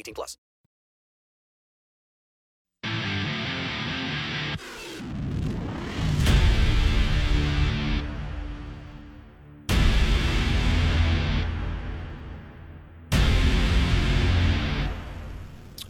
18 0.00 0.14
plus. 0.14 0.38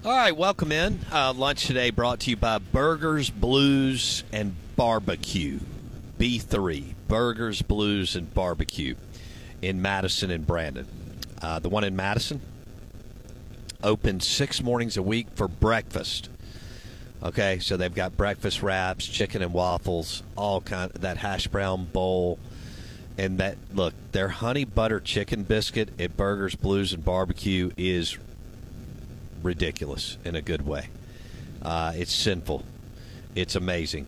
All 0.03 0.16
right, 0.16 0.34
welcome 0.34 0.72
in. 0.72 0.98
Uh, 1.12 1.33
lunch 1.34 1.66
today 1.66 1.91
brought 1.91 2.20
to 2.20 2.31
you 2.31 2.36
by 2.36 2.58
Burgers, 2.58 3.31
Blues, 3.31 4.25
and 4.33 4.56
Barbecue. 4.75 5.61
B3, 6.19 6.94
Burgers, 7.06 7.62
Blues, 7.62 8.16
and 8.16 8.33
Barbecue 8.34 8.94
in 9.62 9.81
Madison 9.81 10.31
and 10.31 10.47
Brandon. 10.47 10.86
Uh, 11.41 11.58
the 11.58 11.69
one 11.69 11.84
in 11.84 11.97
Madison 11.97 12.41
open 13.82 14.20
six 14.20 14.62
mornings 14.62 14.96
a 14.96 15.02
week 15.02 15.28
for 15.34 15.48
breakfast. 15.48 16.28
Okay, 17.22 17.58
so 17.58 17.76
they've 17.76 17.94
got 17.94 18.16
breakfast 18.16 18.62
wraps, 18.62 19.06
chicken 19.06 19.42
and 19.42 19.52
waffles, 19.52 20.22
all 20.36 20.60
kind 20.60 20.91
that 20.92 21.18
hash 21.18 21.48
brown 21.48 21.84
bowl, 21.84 22.38
and 23.19 23.38
that 23.38 23.58
look 23.74 23.92
their 24.12 24.28
honey 24.28 24.64
butter 24.64 25.00
chicken 25.00 25.42
biscuit 25.42 25.90
at 26.00 26.16
Burgers, 26.16 26.54
Blues, 26.54 26.94
and 26.94 27.04
Barbecue 27.04 27.70
is 27.76 28.16
ridiculous 29.42 30.16
in 30.24 30.34
a 30.34 30.40
good 30.40 30.66
way. 30.66 30.88
Uh, 31.60 31.92
it's 31.94 32.12
sinful. 32.12 32.64
It's 33.34 33.54
amazing. 33.54 34.06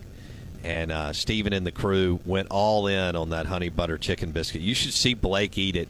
And 0.65 0.93
uh, 0.93 1.13
Steven 1.13 1.53
and 1.53 1.67
the 1.67 1.73
crew 1.73 2.21
went 2.25 2.49
all 2.51 2.87
in 2.87 3.17
on 3.17 3.31
that 3.31 3.47
honey 3.47 3.69
butter 3.69 3.99
chicken 3.99 4.31
biscuit. 4.31 4.63
You 4.63 4.75
should 4.75 4.93
see 4.95 5.15
Blake 5.15 5.59
eat 5.59 5.77
it. 5.77 5.89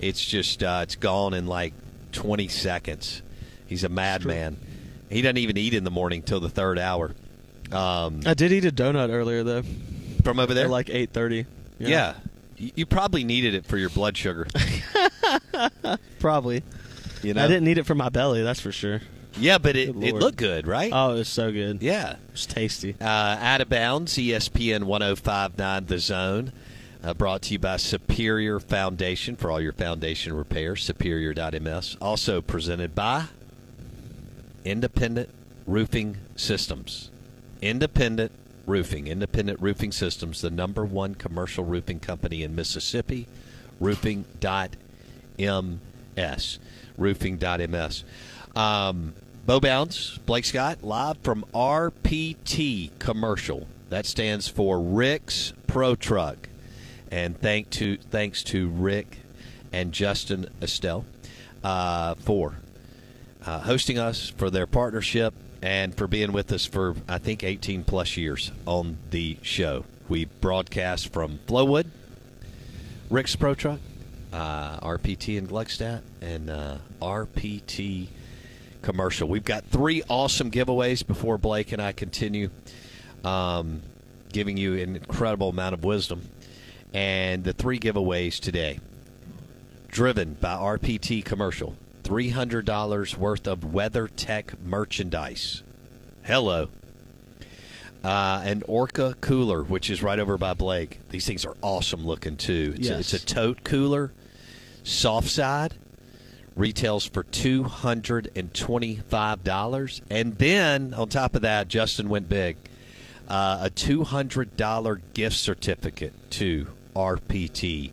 It's 0.00 0.24
just, 0.24 0.62
uh, 0.62 0.80
it's 0.82 0.96
gone 0.96 1.34
in 1.34 1.46
like 1.46 1.74
20 2.12 2.48
seconds. 2.48 3.22
He's 3.66 3.84
a 3.84 3.88
madman. 3.88 4.58
He 5.08 5.22
doesn't 5.22 5.38
even 5.38 5.56
eat 5.56 5.74
in 5.74 5.84
the 5.84 5.90
morning 5.90 6.22
till 6.22 6.40
the 6.40 6.48
third 6.48 6.78
hour. 6.78 7.14
Um, 7.72 8.20
I 8.26 8.34
did 8.34 8.52
eat 8.52 8.64
a 8.64 8.72
donut 8.72 9.10
earlier 9.10 9.42
though. 9.44 9.62
from 10.24 10.40
over 10.40 10.54
there? 10.54 10.64
At 10.64 10.70
like 10.70 10.90
eight 10.90 11.12
thirty. 11.12 11.46
yeah. 11.78 12.14
You 12.56 12.72
you 12.74 12.86
probably 12.86 13.24
needed 13.24 13.54
it 13.54 13.64
for 13.64 13.76
your 13.78 13.90
blood 13.90 14.16
sugar. 14.16 14.46
probably. 16.18 16.62
You 17.22 17.34
know? 17.34 17.44
I 17.44 17.48
didn't 17.48 17.64
need 17.64 17.78
it 17.78 17.86
for 17.86 17.94
my 17.94 18.08
belly. 18.08 18.42
That's 18.42 18.60
for 18.60 18.72
sure. 18.72 19.00
Yeah, 19.38 19.58
but 19.58 19.76
it, 19.76 19.90
it 19.90 20.14
looked 20.14 20.38
good, 20.38 20.66
right? 20.66 20.90
Oh, 20.92 21.12
it 21.12 21.18
was 21.18 21.28
so 21.28 21.52
good. 21.52 21.82
yeah. 21.82 22.12
It 22.12 22.18
was 22.32 22.46
tasty. 22.46 22.96
Uh, 23.00 23.04
out 23.04 23.60
of 23.60 23.68
bounds, 23.68 24.14
ESPN 24.14 24.84
1059 24.84 25.86
The 25.86 25.98
Zone. 25.98 26.52
Uh, 27.02 27.14
brought 27.14 27.40
to 27.40 27.54
you 27.54 27.58
by 27.58 27.78
Superior 27.78 28.60
Foundation 28.60 29.34
for 29.34 29.50
all 29.50 29.58
your 29.58 29.72
foundation 29.72 30.34
repairs, 30.34 30.84
superior.ms. 30.84 31.96
Also 31.98 32.42
presented 32.42 32.94
by 32.94 33.24
Independent 34.66 35.30
Roofing 35.66 36.18
Systems. 36.36 37.10
Independent 37.62 38.32
Roofing. 38.66 39.06
Independent 39.06 39.62
Roofing 39.62 39.92
Systems, 39.92 40.42
the 40.42 40.50
number 40.50 40.84
one 40.84 41.14
commercial 41.14 41.64
roofing 41.64 42.00
company 42.00 42.42
in 42.42 42.54
Mississippi. 42.54 43.26
Roofing.ms. 43.80 44.68
Roofing.ms. 46.98 48.04
Um, 48.54 49.14
Bo 49.46 49.58
Bounds, 49.58 50.18
Blake 50.26 50.44
Scott, 50.44 50.82
live 50.82 51.16
from 51.22 51.46
RPT 51.54 52.90
Commercial. 52.98 53.66
That 53.88 54.04
stands 54.04 54.48
for 54.48 54.78
Rick's 54.78 55.54
Pro 55.66 55.94
Truck. 55.94 56.49
And 57.10 57.38
thank 57.38 57.70
to 57.70 57.96
thanks 57.96 58.42
to 58.44 58.68
Rick 58.68 59.18
and 59.72 59.92
Justin 59.92 60.48
Estelle 60.62 61.04
uh, 61.64 62.14
for 62.14 62.54
uh, 63.44 63.60
hosting 63.60 63.98
us, 63.98 64.28
for 64.30 64.50
their 64.50 64.66
partnership, 64.66 65.34
and 65.62 65.94
for 65.94 66.06
being 66.06 66.32
with 66.32 66.52
us 66.52 66.66
for, 66.66 66.94
I 67.08 67.18
think, 67.18 67.44
18 67.44 67.84
plus 67.84 68.16
years 68.16 68.52
on 68.66 68.98
the 69.10 69.36
show. 69.42 69.84
We 70.08 70.24
broadcast 70.24 71.12
from 71.12 71.38
Flowwood, 71.46 71.86
Rick's 73.10 73.36
Pro 73.36 73.54
Truck, 73.54 73.80
uh, 74.32 74.80
RPT 74.80 75.36
in 75.36 75.46
Gluckstadt, 75.46 76.02
and 76.20 76.50
uh, 76.50 76.78
RPT 77.00 78.08
Commercial. 78.82 79.28
We've 79.28 79.44
got 79.44 79.64
three 79.64 80.02
awesome 80.08 80.50
giveaways 80.50 81.06
before 81.06 81.38
Blake 81.38 81.72
and 81.72 81.82
I 81.82 81.92
continue 81.92 82.50
um, 83.24 83.82
giving 84.32 84.56
you 84.56 84.74
an 84.78 84.96
incredible 84.96 85.50
amount 85.50 85.74
of 85.74 85.84
wisdom. 85.84 86.22
And 86.92 87.44
the 87.44 87.52
three 87.52 87.78
giveaways 87.78 88.40
today 88.40 88.80
driven 89.88 90.34
by 90.34 90.54
RPT 90.54 91.24
Commercial. 91.24 91.76
$300 92.04 93.16
worth 93.16 93.46
of 93.46 93.60
WeatherTech 93.60 94.60
merchandise. 94.64 95.62
Hello. 96.22 96.68
Uh, 98.02 98.42
an 98.44 98.62
Orca 98.66 99.14
cooler, 99.20 99.62
which 99.62 99.90
is 99.90 100.02
right 100.02 100.18
over 100.18 100.38
by 100.38 100.54
Blake. 100.54 101.00
These 101.10 101.26
things 101.26 101.44
are 101.44 101.54
awesome 101.62 102.04
looking 102.04 102.36
too. 102.36 102.74
It's, 102.76 102.88
a, 102.88 102.92
Yes. 102.92 103.12
it's 103.12 103.22
a 103.22 103.26
tote 103.26 103.62
cooler, 103.62 104.12
soft 104.82 105.28
side, 105.28 105.74
retails 106.56 107.04
for 107.04 107.22
two 107.24 107.64
hundred 107.64 108.30
and 108.34 108.52
twenty-five 108.54 109.44
dollars, 109.44 110.00
and 110.10 110.36
then 110.38 110.94
on 110.94 111.08
top 111.10 111.34
of 111.34 111.42
that, 111.42 111.68
Justin 111.68 112.08
went 112.08 112.28
big. 112.28 112.56
Uh, 113.28 113.58
a 113.62 113.70
two 113.70 114.02
hundred 114.04 114.56
dollar 114.56 115.00
gift 115.12 115.36
certificate 115.36 116.14
to 116.30 116.68
RPT 116.94 117.92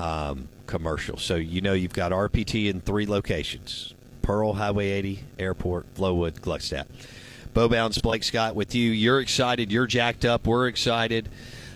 um, 0.00 0.48
commercial. 0.66 1.16
So 1.18 1.36
you 1.36 1.60
know 1.60 1.72
you've 1.72 1.92
got 1.92 2.12
RPT 2.12 2.68
in 2.68 2.80
three 2.80 3.06
locations: 3.06 3.94
Pearl, 4.22 4.54
Highway 4.54 4.90
80, 4.90 5.24
Airport, 5.38 5.92
Flowwood, 5.94 6.40
Gluckstadt. 6.40 6.86
Bo 7.54 7.68
Bounds, 7.68 7.98
Blake 7.98 8.22
Scott 8.22 8.54
with 8.54 8.74
you. 8.74 8.90
You're 8.90 9.20
excited. 9.20 9.72
You're 9.72 9.86
jacked 9.86 10.24
up. 10.24 10.46
We're 10.46 10.68
excited 10.68 11.28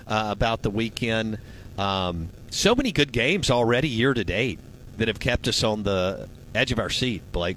uh, 0.06 0.28
about 0.30 0.62
the 0.62 0.70
weekend. 0.70 1.38
Um, 1.78 2.28
so 2.50 2.74
many 2.74 2.92
good 2.92 3.12
games 3.12 3.50
already 3.50 3.88
year 3.88 4.14
to 4.14 4.24
date 4.24 4.60
that 4.98 5.08
have 5.08 5.18
kept 5.18 5.48
us 5.48 5.64
on 5.64 5.82
the 5.82 6.28
edge 6.54 6.70
of 6.70 6.78
our 6.78 6.90
seat, 6.90 7.22
Blake. 7.32 7.56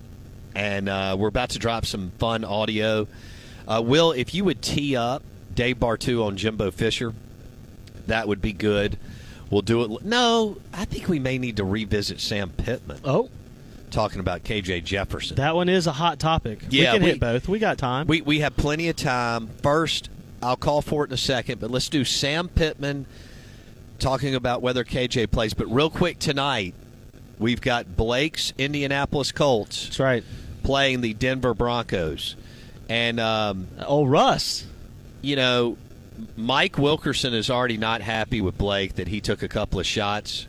And 0.55 0.87
uh, 0.87 1.15
we're 1.19 1.27
about 1.27 1.49
to 1.51 1.59
drop 1.59 1.85
some 1.85 2.11
fun 2.17 2.45
audio. 2.45 3.07
Uh, 3.67 3.83
Will, 3.85 4.11
if 4.13 4.33
you 4.33 4.45
would 4.45 4.61
tee 4.61 4.95
up 4.95 5.21
Dave 5.53 5.77
Bartu 5.77 6.25
on 6.25 6.37
Jimbo 6.37 6.71
Fisher, 6.71 7.13
that 8.07 8.27
would 8.27 8.41
be 8.41 8.53
good. 8.53 8.97
We'll 9.49 9.61
do 9.61 9.83
it. 9.95 10.03
No, 10.03 10.57
I 10.73 10.85
think 10.85 11.07
we 11.07 11.19
may 11.19 11.37
need 11.37 11.57
to 11.57 11.63
revisit 11.63 12.19
Sam 12.19 12.49
Pittman 12.49 12.99
Oh, 13.05 13.29
talking 13.91 14.19
about 14.19 14.43
KJ 14.43 14.83
Jefferson. 14.83 15.35
That 15.37 15.55
one 15.55 15.69
is 15.69 15.85
a 15.87 15.91
hot 15.91 16.19
topic. 16.19 16.63
Yeah, 16.69 16.93
we 16.93 16.97
can 16.97 17.03
we- 17.03 17.09
hit 17.11 17.19
both. 17.19 17.47
We 17.47 17.59
got 17.59 17.77
time. 17.77 18.07
We 18.07 18.21
we 18.21 18.39
have 18.39 18.57
plenty 18.57 18.89
of 18.89 18.95
time. 18.95 19.47
First, 19.61 20.09
I'll 20.41 20.55
call 20.57 20.81
for 20.81 21.03
it 21.03 21.09
in 21.09 21.13
a 21.13 21.17
second, 21.17 21.59
but 21.59 21.69
let's 21.71 21.89
do 21.89 22.03
Sam 22.03 22.47
Pittman 22.49 23.05
talking 23.99 24.35
about 24.35 24.61
whether 24.61 24.83
KJ 24.83 25.27
plays. 25.31 25.53
But 25.53 25.67
real 25.67 25.89
quick 25.89 26.19
tonight, 26.19 26.73
we've 27.39 27.61
got 27.61 27.95
Blake's 27.95 28.51
Indianapolis 28.57 29.31
Colts 29.31 29.85
That's 29.85 29.99
right. 29.99 30.23
playing 30.63 31.01
the 31.01 31.13
Denver 31.13 31.53
Broncos, 31.53 32.35
and 32.89 33.19
um, 33.19 33.67
Oh, 33.85 34.05
Russ. 34.05 34.65
you 35.21 35.35
know, 35.35 35.77
Mike 36.37 36.77
Wilkerson 36.77 37.33
is 37.33 37.49
already 37.49 37.77
not 37.77 38.01
happy 38.01 38.41
with 38.41 38.57
Blake 38.57 38.95
that 38.95 39.07
he 39.07 39.21
took 39.21 39.43
a 39.43 39.47
couple 39.47 39.79
of 39.79 39.85
shots 39.85 40.47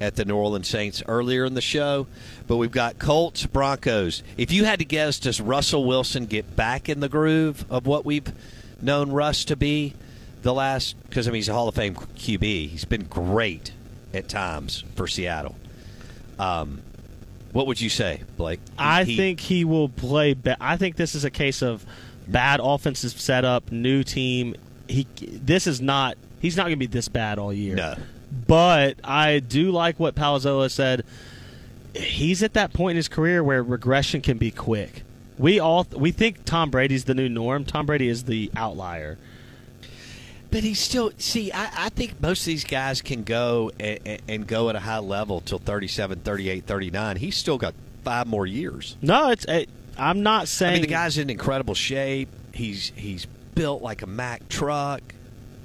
at 0.00 0.16
the 0.16 0.24
New 0.24 0.36
Orleans 0.36 0.68
Saints 0.68 1.02
earlier 1.06 1.44
in 1.44 1.54
the 1.54 1.60
show. 1.60 2.06
But 2.46 2.56
we've 2.56 2.70
got 2.72 2.98
Colts, 2.98 3.44
Broncos. 3.46 4.22
If 4.36 4.50
you 4.52 4.64
had 4.64 4.78
to 4.78 4.84
guess, 4.84 5.18
does 5.18 5.40
Russell 5.40 5.84
Wilson 5.84 6.26
get 6.26 6.56
back 6.56 6.88
in 6.88 7.00
the 7.00 7.08
groove 7.08 7.64
of 7.70 7.86
what 7.86 8.04
we've 8.04 8.32
known 8.80 9.10
Russ 9.12 9.44
to 9.46 9.56
be 9.56 9.94
the 10.42 10.54
last? 10.54 10.96
Because 11.08 11.28
I 11.28 11.30
mean, 11.30 11.36
he's 11.38 11.48
a 11.48 11.52
Hall 11.52 11.68
of 11.68 11.74
Fame 11.74 11.94
QB. 11.94 12.68
He's 12.70 12.84
been 12.84 13.04
great 13.04 13.72
at 14.14 14.28
times 14.28 14.84
for 14.96 15.06
Seattle. 15.06 15.54
Um, 16.38 16.80
what 17.52 17.66
would 17.66 17.80
you 17.80 17.90
say, 17.90 18.22
Blake? 18.36 18.60
He- 18.64 18.72
I 18.78 19.04
he- 19.04 19.16
think 19.16 19.40
he 19.40 19.64
will 19.64 19.88
play. 19.88 20.34
Be- 20.34 20.54
I 20.60 20.76
think 20.76 20.96
this 20.96 21.14
is 21.14 21.24
a 21.24 21.30
case 21.30 21.62
of 21.62 21.84
bad 22.26 22.60
offensive 22.62 23.20
setup, 23.20 23.70
new 23.70 24.02
team. 24.02 24.54
He. 24.90 25.06
This 25.20 25.66
is 25.66 25.80
not. 25.80 26.16
He's 26.40 26.56
not 26.56 26.64
going 26.64 26.72
to 26.72 26.76
be 26.76 26.86
this 26.86 27.08
bad 27.08 27.38
all 27.38 27.52
year. 27.52 27.76
no. 27.76 27.94
But 28.46 28.98
I 29.02 29.40
do 29.40 29.72
like 29.72 29.98
what 29.98 30.14
Palazzolo 30.14 30.70
said. 30.70 31.04
He's 31.94 32.44
at 32.44 32.54
that 32.54 32.72
point 32.72 32.92
in 32.92 32.96
his 32.96 33.08
career 33.08 33.42
where 33.42 33.60
regression 33.62 34.20
can 34.20 34.38
be 34.38 34.52
quick. 34.52 35.02
We 35.36 35.58
all 35.58 35.86
we 35.96 36.12
think 36.12 36.44
Tom 36.44 36.70
Brady's 36.70 37.04
the 37.04 37.14
new 37.14 37.28
norm. 37.28 37.64
Tom 37.64 37.86
Brady 37.86 38.08
is 38.08 38.24
the 38.24 38.50
outlier. 38.54 39.18
But 40.50 40.62
he's 40.62 40.80
still 40.80 41.12
see. 41.18 41.50
I, 41.52 41.86
I 41.86 41.88
think 41.90 42.20
most 42.20 42.40
of 42.42 42.46
these 42.46 42.64
guys 42.64 43.02
can 43.02 43.22
go 43.22 43.70
and, 43.78 44.20
and 44.28 44.46
go 44.46 44.68
at 44.68 44.76
a 44.76 44.80
high 44.80 44.98
level 44.98 45.40
till 45.40 45.58
37, 45.58 46.20
38, 46.20 46.64
39. 46.66 47.16
He's 47.16 47.36
still 47.36 47.58
got 47.58 47.74
five 48.04 48.26
more 48.26 48.46
years. 48.46 48.96
No, 49.00 49.30
it's. 49.30 49.44
It, 49.46 49.68
I'm 49.96 50.22
not 50.22 50.48
saying 50.48 50.70
I 50.70 50.74
mean, 50.74 50.82
the 50.82 50.88
guy's 50.88 51.18
in 51.18 51.30
incredible 51.30 51.74
shape. 51.74 52.28
He's 52.52 52.92
he's 52.96 53.26
built 53.54 53.82
like 53.82 54.02
a 54.02 54.06
Mack 54.06 54.48
truck. 54.48 55.02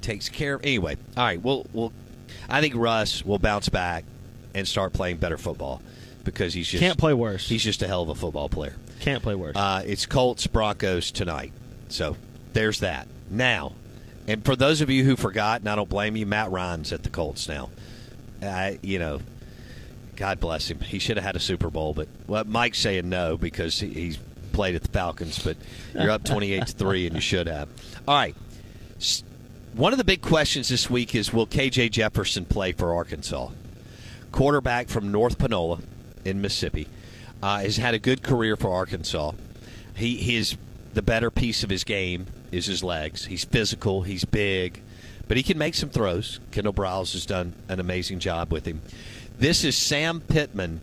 Takes 0.00 0.28
care 0.28 0.54
of 0.54 0.62
anyway. 0.62 0.96
All 1.16 1.24
right. 1.24 1.40
Well, 1.42 1.66
we'll. 1.72 1.92
I 2.48 2.60
think 2.60 2.74
Russ 2.76 3.24
will 3.24 3.38
bounce 3.38 3.68
back 3.68 4.04
and 4.54 4.66
start 4.66 4.92
playing 4.92 5.16
better 5.16 5.36
football 5.36 5.82
because 6.24 6.54
he's 6.54 6.68
just 6.68 6.80
can't 6.80 6.98
play 6.98 7.14
worse. 7.14 7.48
He's 7.48 7.62
just 7.64 7.82
a 7.82 7.86
hell 7.86 8.02
of 8.02 8.08
a 8.08 8.14
football 8.14 8.48
player. 8.48 8.74
can't 9.00 9.22
play 9.22 9.34
worse. 9.34 9.56
Uh, 9.56 9.82
it's 9.84 10.06
Colts 10.06 10.46
Broncos 10.46 11.10
tonight. 11.10 11.52
So 11.88 12.16
there's 12.52 12.80
that. 12.80 13.08
Now, 13.30 13.72
and 14.28 14.44
for 14.44 14.56
those 14.56 14.80
of 14.80 14.90
you 14.90 15.04
who 15.04 15.16
forgot, 15.16 15.60
and 15.60 15.68
I 15.68 15.76
don't 15.76 15.88
blame 15.88 16.16
you, 16.16 16.26
Matt 16.26 16.50
Ryan's 16.50 16.92
at 16.92 17.02
the 17.02 17.10
Colts 17.10 17.48
now. 17.48 17.70
I, 18.42 18.78
you 18.82 18.98
know, 18.98 19.20
God 20.16 20.40
bless 20.40 20.70
him. 20.70 20.80
He 20.80 20.98
should 20.98 21.16
have 21.16 21.24
had 21.24 21.36
a 21.36 21.40
Super 21.40 21.70
Bowl, 21.70 21.94
but 21.94 22.08
well, 22.26 22.44
Mike's 22.44 22.78
saying 22.78 23.08
no 23.08 23.36
because 23.36 23.78
he, 23.80 23.88
he's 23.88 24.18
played 24.56 24.74
at 24.74 24.82
the 24.82 24.88
Falcons. 24.88 25.38
But 25.38 25.56
you're 25.94 26.10
up 26.10 26.24
28 26.24 26.66
to 26.66 26.72
three, 26.72 27.06
and 27.06 27.14
you 27.14 27.20
should 27.20 27.46
have. 27.46 27.68
All 28.08 28.16
right. 28.16 28.34
One 29.74 29.92
of 29.92 29.98
the 29.98 30.04
big 30.04 30.22
questions 30.22 30.68
this 30.68 30.90
week 30.90 31.14
is: 31.14 31.32
Will 31.32 31.46
KJ 31.46 31.92
Jefferson 31.92 32.44
play 32.44 32.72
for 32.72 32.94
Arkansas? 32.94 33.50
quarterback 34.36 34.88
from 34.88 35.10
North 35.10 35.38
Panola 35.38 35.80
in 36.26 36.42
Mississippi, 36.42 36.86
uh, 37.42 37.60
has 37.60 37.78
had 37.78 37.94
a 37.94 37.98
good 37.98 38.22
career 38.22 38.54
for 38.54 38.70
Arkansas. 38.70 39.32
He 39.94 40.36
is 40.36 40.58
the 40.92 41.00
better 41.00 41.30
piece 41.30 41.64
of 41.64 41.70
his 41.70 41.84
game 41.84 42.26
is 42.52 42.66
his 42.66 42.84
legs. 42.84 43.24
He's 43.24 43.46
physical. 43.46 44.02
He's 44.02 44.26
big, 44.26 44.82
but 45.26 45.38
he 45.38 45.42
can 45.42 45.56
make 45.56 45.74
some 45.74 45.88
throws. 45.88 46.38
Kendall 46.50 46.74
Briles 46.74 47.14
has 47.14 47.24
done 47.24 47.54
an 47.68 47.80
amazing 47.80 48.18
job 48.18 48.52
with 48.52 48.66
him. 48.66 48.82
This 49.38 49.64
is 49.64 49.76
Sam 49.76 50.20
Pittman 50.20 50.82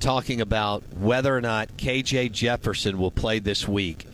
talking 0.00 0.40
about 0.40 0.82
whether 0.96 1.36
or 1.36 1.40
not 1.40 1.76
KJ 1.76 2.32
Jefferson 2.32 2.98
will 2.98 3.10
play 3.10 3.38
this 3.38 3.66
week 3.66 4.06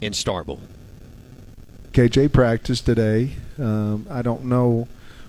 in 0.00 0.12
Starkville. 0.12 0.60
KJ 1.92 2.32
practiced 2.32 2.86
today. 2.86 3.32
Um, 3.58 4.06
I 4.10 4.22
don't 4.22 4.44
know 4.44 4.86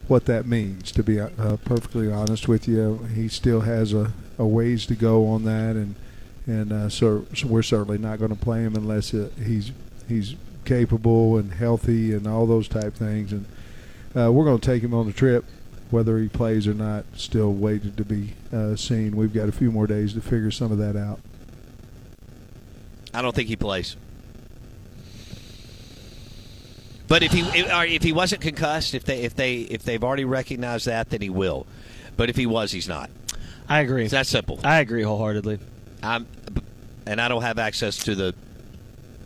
what 0.07 0.25
that 0.25 0.45
means, 0.45 0.91
to 0.93 1.03
be 1.03 1.19
uh, 1.19 1.29
perfectly 1.65 2.11
honest 2.11 2.47
with 2.47 2.67
you. 2.67 3.07
He 3.13 3.27
still 3.27 3.61
has 3.61 3.93
a, 3.93 4.13
a 4.37 4.45
ways 4.45 4.85
to 4.87 4.95
go 4.95 5.27
on 5.27 5.43
that, 5.45 5.75
and 5.75 5.95
and 6.45 6.71
uh, 6.71 6.89
so, 6.89 7.25
so 7.35 7.47
we're 7.47 7.61
certainly 7.61 7.97
not 7.97 8.19
going 8.19 8.31
to 8.31 8.37
play 8.37 8.61
him 8.61 8.75
unless 8.75 9.13
it, 9.13 9.33
he's 9.37 9.71
he's 10.07 10.35
capable 10.63 11.37
and 11.37 11.53
healthy 11.53 12.13
and 12.13 12.25
all 12.25 12.45
those 12.45 12.67
type 12.67 12.93
things. 12.93 13.33
And 13.33 13.45
uh, 14.15 14.31
we're 14.31 14.45
going 14.45 14.59
to 14.59 14.65
take 14.65 14.81
him 14.81 14.93
on 14.93 15.07
the 15.07 15.13
trip, 15.13 15.45
whether 15.89 16.17
he 16.17 16.27
plays 16.27 16.67
or 16.67 16.73
not. 16.73 17.05
Still 17.15 17.53
waited 17.53 17.97
to 17.97 18.05
be 18.05 18.33
uh, 18.53 18.75
seen. 18.75 19.15
We've 19.15 19.33
got 19.33 19.49
a 19.49 19.51
few 19.51 19.71
more 19.71 19.87
days 19.87 20.13
to 20.13 20.21
figure 20.21 20.51
some 20.51 20.71
of 20.71 20.77
that 20.77 20.95
out. 20.95 21.19
I 23.13 23.21
don't 23.21 23.35
think 23.35 23.47
he 23.47 23.55
plays. 23.55 23.95
But 27.07 27.23
if 27.23 27.31
he 27.31 27.41
if, 27.41 27.67
if 27.89 28.03
he 28.03 28.11
wasn't 28.11 28.41
concussed, 28.41 28.93
if 28.93 29.05
they 29.05 29.21
if 29.21 29.35
they 29.35 29.59
if 29.59 29.83
they've 29.83 30.03
already 30.03 30.25
recognized 30.25 30.87
that, 30.87 31.09
then 31.09 31.21
he 31.21 31.29
will. 31.29 31.65
But 32.17 32.29
if 32.29 32.35
he 32.35 32.45
was, 32.45 32.71
he's 32.71 32.87
not. 32.87 33.09
I 33.69 33.81
agree. 33.81 34.03
It's 34.03 34.11
that 34.11 34.27
simple. 34.27 34.59
I 34.63 34.79
agree 34.79 35.03
wholeheartedly. 35.03 35.59
I'm, 36.03 36.25
and 37.05 37.21
I 37.21 37.27
don't 37.27 37.41
have 37.43 37.59
access 37.59 37.97
to 38.05 38.15
the. 38.15 38.35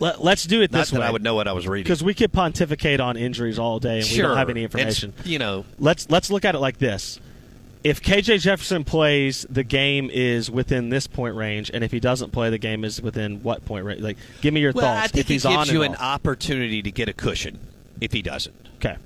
Let, 0.01 0.23
let's 0.23 0.45
do 0.45 0.63
it 0.63 0.71
Not 0.71 0.79
this 0.79 0.89
that 0.89 0.99
way. 0.99 1.05
I 1.05 1.11
would 1.11 1.21
know 1.21 1.35
what 1.35 1.47
I 1.47 1.53
was 1.53 1.67
reading. 1.67 1.83
because 1.83 2.03
we 2.03 2.15
could 2.15 2.33
pontificate 2.33 2.99
on 2.99 3.17
injuries 3.17 3.59
all 3.59 3.79
day 3.79 3.99
and 3.99 4.09
we 4.09 4.17
don't 4.17 4.35
have 4.35 4.49
any 4.49 4.63
information. 4.63 4.89
It's, 4.89 5.03
information. 5.03 5.31
you 5.31 5.39
know, 5.39 5.63
let's 5.77 6.09
let's 6.09 6.31
look 6.31 6.43
at 6.43 6.55
it 6.55 6.57
like 6.57 6.79
this: 6.79 7.19
if 7.83 8.01
KJ 8.01 8.41
Jefferson 8.41 8.83
plays, 8.83 9.45
the 9.47 9.63
game 9.63 10.09
is 10.11 10.49
within 10.49 10.89
this 10.89 11.05
point 11.05 11.35
range, 11.35 11.69
and 11.71 11.83
if 11.83 11.91
he 11.91 11.99
doesn't 11.99 12.31
play, 12.31 12.49
the 12.49 12.57
game 12.57 12.83
is 12.83 12.99
within 12.99 13.43
what 13.43 13.63
point 13.63 13.85
range? 13.85 14.01
Like, 14.01 14.17
give 14.41 14.55
me 14.55 14.61
your 14.61 14.71
well, 14.73 14.85
thoughts. 14.85 15.05
I 15.05 15.07
think 15.09 15.21
if 15.21 15.27
he's 15.27 15.45
it 15.45 15.49
on 15.49 15.65
gives 15.65 15.71
you 15.71 15.83
an 15.83 15.93
off. 15.93 16.01
opportunity 16.01 16.81
to 16.81 16.91
get 16.91 17.07
a 17.07 17.13
cushion. 17.13 17.59
If 18.01 18.11
he 18.11 18.23
doesn't, 18.23 18.55
okay. 18.77 18.97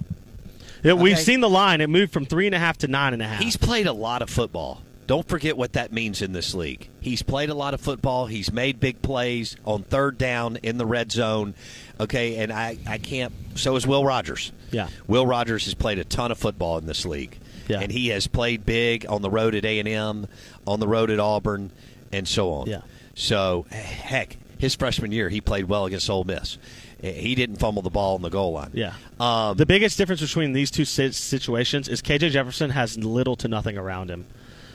Yeah, 0.81 0.93
We've 0.93 1.19
seen 1.19 1.41
the 1.41 1.49
line; 1.49 1.81
it 1.81 1.89
moved 1.89 2.13
from 2.13 2.25
three 2.25 2.45
and 2.45 2.55
a 2.55 2.59
half 2.59 2.77
to 2.79 2.87
nine 2.87 3.11
and 3.11 3.21
a 3.21 3.27
half. 3.27 3.41
He's 3.41 3.57
played 3.57 3.87
a 3.87 3.93
lot 3.93 4.21
of 4.21 4.29
football. 4.29 4.81
Don't 5.07 5.27
forget 5.27 5.55
what 5.55 5.73
that 5.73 5.91
means 5.91 6.21
in 6.21 6.33
this 6.33 6.55
league. 6.55 6.89
He's 6.99 7.21
played 7.21 7.49
a 7.49 7.53
lot 7.53 7.73
of 7.75 7.81
football. 7.81 8.25
He's 8.25 8.51
made 8.51 8.79
big 8.79 9.01
plays 9.01 9.55
on 9.63 9.83
third 9.83 10.17
down 10.17 10.57
in 10.57 10.77
the 10.77 10.85
red 10.85 11.11
zone. 11.11 11.53
Okay, 11.99 12.37
and 12.37 12.51
I, 12.51 12.77
I 12.87 12.97
can't. 12.97 13.31
So 13.55 13.75
is 13.75 13.85
Will 13.85 14.03
Rogers. 14.03 14.51
Yeah. 14.71 14.89
Will 15.07 15.27
Rogers 15.27 15.65
has 15.65 15.75
played 15.75 15.99
a 15.99 16.03
ton 16.03 16.31
of 16.31 16.39
football 16.39 16.77
in 16.79 16.87
this 16.87 17.05
league. 17.05 17.37
Yeah. 17.67 17.81
And 17.81 17.91
he 17.91 18.09
has 18.09 18.27
played 18.27 18.65
big 18.65 19.05
on 19.07 19.21
the 19.21 19.29
road 19.29 19.55
at 19.55 19.65
A 19.65 19.79
and 19.79 19.87
M, 19.87 20.27
on 20.65 20.79
the 20.79 20.87
road 20.87 21.09
at 21.11 21.19
Auburn, 21.19 21.71
and 22.11 22.27
so 22.27 22.51
on. 22.51 22.67
Yeah. 22.67 22.81
So 23.13 23.65
heck, 23.69 24.37
his 24.57 24.75
freshman 24.75 25.11
year 25.11 25.29
he 25.29 25.41
played 25.41 25.65
well 25.65 25.85
against 25.85 26.09
Ole 26.09 26.23
Miss. 26.23 26.57
He 27.01 27.35
didn't 27.35 27.57
fumble 27.57 27.81
the 27.81 27.89
ball 27.89 28.15
on 28.15 28.21
the 28.21 28.29
goal 28.29 28.53
line. 28.53 28.71
Yeah. 28.73 28.93
Um, 29.19 29.57
the 29.57 29.65
biggest 29.65 29.97
difference 29.97 30.21
between 30.21 30.53
these 30.53 30.71
two 30.71 30.85
situations 30.85 31.87
is 31.87 32.01
KJ 32.01 32.31
Jefferson 32.31 32.71
has 32.71 32.97
little 32.97 33.35
to 33.37 33.47
nothing 33.47 33.77
around 33.77 34.09
him. 34.09 34.25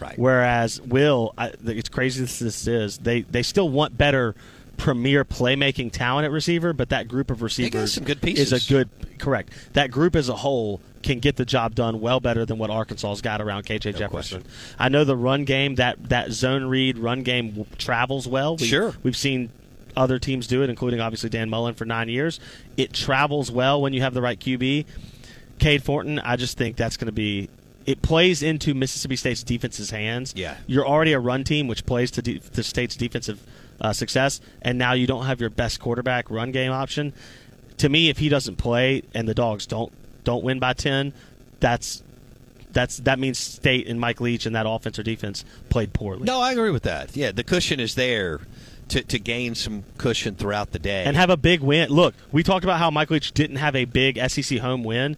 Right. 0.00 0.19
Whereas 0.19 0.80
Will, 0.80 1.35
I, 1.37 1.52
it's 1.64 1.88
crazy 1.88 2.23
as 2.23 2.38
this 2.38 2.66
is, 2.66 2.99
they 2.99 3.23
they 3.23 3.42
still 3.42 3.69
want 3.69 3.97
better 3.97 4.35
premier 4.76 5.25
playmaking 5.26 5.92
talent 5.92 6.25
at 6.25 6.30
receiver, 6.30 6.73
but 6.73 6.88
that 6.88 7.07
group 7.07 7.30
of 7.30 7.42
receivers 7.42 7.92
some 7.92 8.04
good 8.04 8.25
is 8.26 8.52
a 8.52 8.61
good 8.73 8.88
correct. 9.19 9.52
That 9.75 9.90
group 9.90 10.16
as 10.16 10.28
a 10.28 10.37
whole 10.37 10.80
can 11.02 11.19
get 11.19 11.37
the 11.37 11.45
job 11.45 11.75
done 11.75 12.00
well 12.00 12.21
better 12.21 12.45
than 12.47 12.59
what 12.59 12.71
Arkansas's 12.71 13.21
got 13.23 13.40
around 13.40 13.64
KJ 13.66 13.97
Jefferson. 13.97 14.45
I 14.78 14.88
know 14.88 15.04
the 15.04 15.16
run 15.16 15.45
game 15.45 15.75
that 15.76 16.09
that 16.09 16.33
zone 16.33 16.64
read 16.64 16.99
run 16.99 17.23
game 17.23 17.66
travels 17.78 18.26
well. 18.26 18.57
We, 18.57 18.66
Sure. 18.66 18.95
we've 19.02 19.16
seen 19.16 19.50
other 19.97 20.19
teams 20.19 20.47
do 20.47 20.62
it, 20.62 20.71
including 20.71 21.00
obviously 21.00 21.28
Dan 21.30 21.50
Mullen 21.50 21.75
for 21.75 21.85
nine 21.85 22.09
years. 22.09 22.40
It 22.76 22.92
travels 22.92 23.50
well 23.50 23.80
when 23.83 23.92
you 23.92 24.00
have 24.02 24.14
the 24.14 24.23
right 24.23 24.38
QB. 24.38 24.87
Cade 25.59 25.83
Fortin, 25.83 26.19
I 26.21 26.37
just 26.37 26.57
think 26.57 26.76
that's 26.76 26.97
going 26.97 27.07
to 27.07 27.12
be. 27.12 27.50
It 27.90 28.02
plays 28.02 28.42
into 28.42 28.73
Mississippi 28.73 29.16
State's 29.16 29.42
defense's 29.42 29.90
hands. 29.90 30.32
Yeah. 30.37 30.56
you're 30.68 30.87
already 30.87 31.12
a 31.12 31.18
run 31.18 31.42
team, 31.42 31.66
which 31.66 31.85
plays 31.87 32.11
to 32.12 32.23
de- 32.23 32.38
the 32.38 32.62
state's 32.62 32.94
defensive 32.94 33.44
uh, 33.80 33.92
success, 33.92 34.40
and 34.62 34.78
now 34.78 34.92
you 34.92 35.06
don't 35.06 35.26
have 35.26 35.40
your 35.40 35.50
best 35.50 35.80
quarterback 35.80 36.30
run 36.30 36.52
game 36.52 36.70
option. 36.70 37.12
To 37.78 37.88
me, 37.88 38.09
if 38.09 38.18
he 38.18 38.28
doesn't 38.28 38.56
play 38.56 39.02
and 39.14 39.26
the 39.26 39.35
dogs 39.35 39.66
don't 39.66 39.92
don't 40.23 40.44
win 40.44 40.59
by 40.61 40.75
ten, 40.75 41.12
that's 41.59 42.02
that's 42.73 42.99
that 42.99 43.18
means 43.18 43.38
State 43.38 43.88
and 43.88 43.99
Mike 43.99 44.20
Leach 44.20 44.47
and 44.47 44.54
that 44.54 44.66
offense 44.68 44.99
or 44.99 45.02
defense 45.02 45.44
played 45.70 45.92
poorly. 45.92 46.23
No, 46.25 46.40
I 46.40 46.52
agree 46.52 46.70
with 46.70 46.85
that. 46.85 47.16
Yeah, 47.16 47.32
the 47.32 47.42
cushion 47.42 47.80
is 47.80 47.94
there 47.97 48.40
to, 48.88 49.02
to 49.02 49.18
gain 49.18 49.54
some 49.54 49.85
cushion 49.99 50.35
throughout 50.37 50.73
the 50.73 50.78
day. 50.78 51.04
and 51.04 51.16
have 51.16 51.30
a 51.30 51.37
big 51.37 51.61
win. 51.61 51.88
Look, 51.90 52.14
we 52.30 52.42
talked 52.42 52.64
about 52.64 52.78
how 52.78 52.90
Mike 52.90 53.11
Leach 53.11 53.32
didn't 53.32 53.56
have 53.56 53.75
a 53.75 53.87
big 53.87 54.18
SEC 54.30 54.59
home 54.59 54.85
win. 54.85 55.16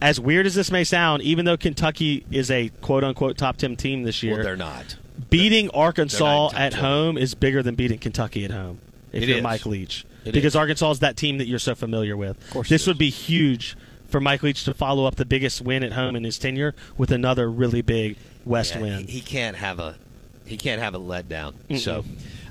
As 0.00 0.20
weird 0.20 0.46
as 0.46 0.54
this 0.54 0.70
may 0.70 0.84
sound, 0.84 1.22
even 1.22 1.44
though 1.44 1.56
Kentucky 1.56 2.24
is 2.30 2.50
a 2.50 2.68
quote 2.82 3.02
unquote 3.04 3.38
top 3.38 3.56
ten 3.56 3.76
team 3.76 4.02
this 4.02 4.22
year, 4.22 4.34
well, 4.34 4.44
they're 4.44 4.56
not. 4.56 4.96
beating 5.30 5.70
Arkansas 5.70 6.48
They're 6.50 6.58
not 6.58 6.62
at 6.66 6.72
20. 6.72 6.86
home 6.86 7.18
is 7.18 7.34
bigger 7.34 7.62
than 7.62 7.74
beating 7.74 7.98
Kentucky 7.98 8.44
at 8.44 8.50
home. 8.50 8.78
If 9.12 9.22
It 9.22 9.28
you're 9.28 9.38
is. 9.38 9.42
Mike 9.42 9.64
Leach, 9.64 10.04
It 10.24 10.32
because 10.32 10.52
is. 10.52 10.56
Arkansas 10.56 10.90
is 10.90 10.98
that 11.00 11.16
team 11.16 11.38
that 11.38 11.46
you're 11.46 11.58
so 11.58 11.74
familiar 11.74 12.16
with. 12.16 12.36
Of 12.44 12.50
course 12.50 12.68
this 12.68 12.86
would 12.86 12.98
be 12.98 13.08
huge 13.10 13.76
for 14.08 14.20
Mike 14.20 14.42
Leach 14.42 14.64
to 14.64 14.74
follow 14.74 15.06
up 15.06 15.16
the 15.16 15.24
biggest 15.24 15.62
win 15.62 15.82
at 15.82 15.92
home 15.92 16.14
in 16.14 16.24
his 16.24 16.38
tenure 16.38 16.74
with 16.98 17.10
another 17.10 17.50
really 17.50 17.82
big 17.82 18.16
West 18.44 18.74
Yeah, 18.74 18.82
win. 18.82 19.06
He, 19.06 19.14
he 19.14 19.20
can't 19.22 19.56
have 19.56 19.78
a 19.80 19.96
he 20.44 20.56
can't 20.58 20.80
have 20.82 20.94
a 20.94 21.00
letdown. 21.00 21.54
So, 21.78 22.04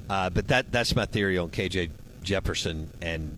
uh, 0.09 0.29
but 0.31 0.47
that 0.47 0.71
that's 0.71 0.95
my 0.95 1.05
theory 1.05 1.37
on 1.37 1.49
KJ 1.49 1.91
Jefferson 2.23 2.89
and 3.01 3.37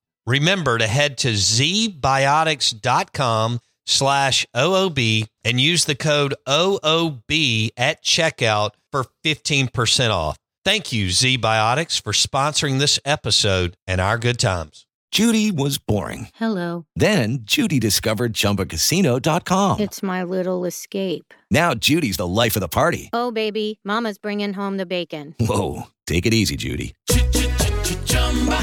Remember 0.27 0.77
to 0.77 0.85
head 0.87 1.17
to 1.19 1.29
zbiotics.com 1.29 3.59
slash 3.85 4.45
OOB 4.55 5.25
and 5.43 5.59
use 5.59 5.85
the 5.85 5.95
code 5.95 6.35
OOB 6.47 7.69
at 7.75 8.03
checkout 8.03 8.71
for 8.91 9.05
15% 9.23 10.11
off. 10.11 10.37
Thank 10.63 10.93
you, 10.93 11.07
ZBiotics, 11.07 11.99
for 12.01 12.13
sponsoring 12.13 12.77
this 12.77 12.99
episode 13.03 13.75
and 13.87 13.99
our 13.99 14.19
good 14.19 14.37
times. 14.37 14.85
Judy 15.11 15.51
was 15.51 15.77
boring. 15.77 16.29
Hello. 16.35 16.85
Then 16.95 17.39
Judy 17.41 17.79
discovered 17.79 18.33
ChumbaCasino.com. 18.33 19.81
It's 19.81 20.01
my 20.01 20.23
little 20.23 20.63
escape. 20.63 21.33
Now 21.49 21.73
Judy's 21.73 22.17
the 22.17 22.27
life 22.27 22.55
of 22.55 22.61
the 22.61 22.69
party. 22.69 23.09
Oh, 23.11 23.31
baby, 23.31 23.79
Mama's 23.83 24.17
bringing 24.17 24.53
home 24.53 24.77
the 24.77 24.85
bacon. 24.85 25.35
Whoa, 25.39 25.87
take 26.07 26.25
it 26.25 26.33
easy, 26.33 26.55
Judy. 26.55 26.93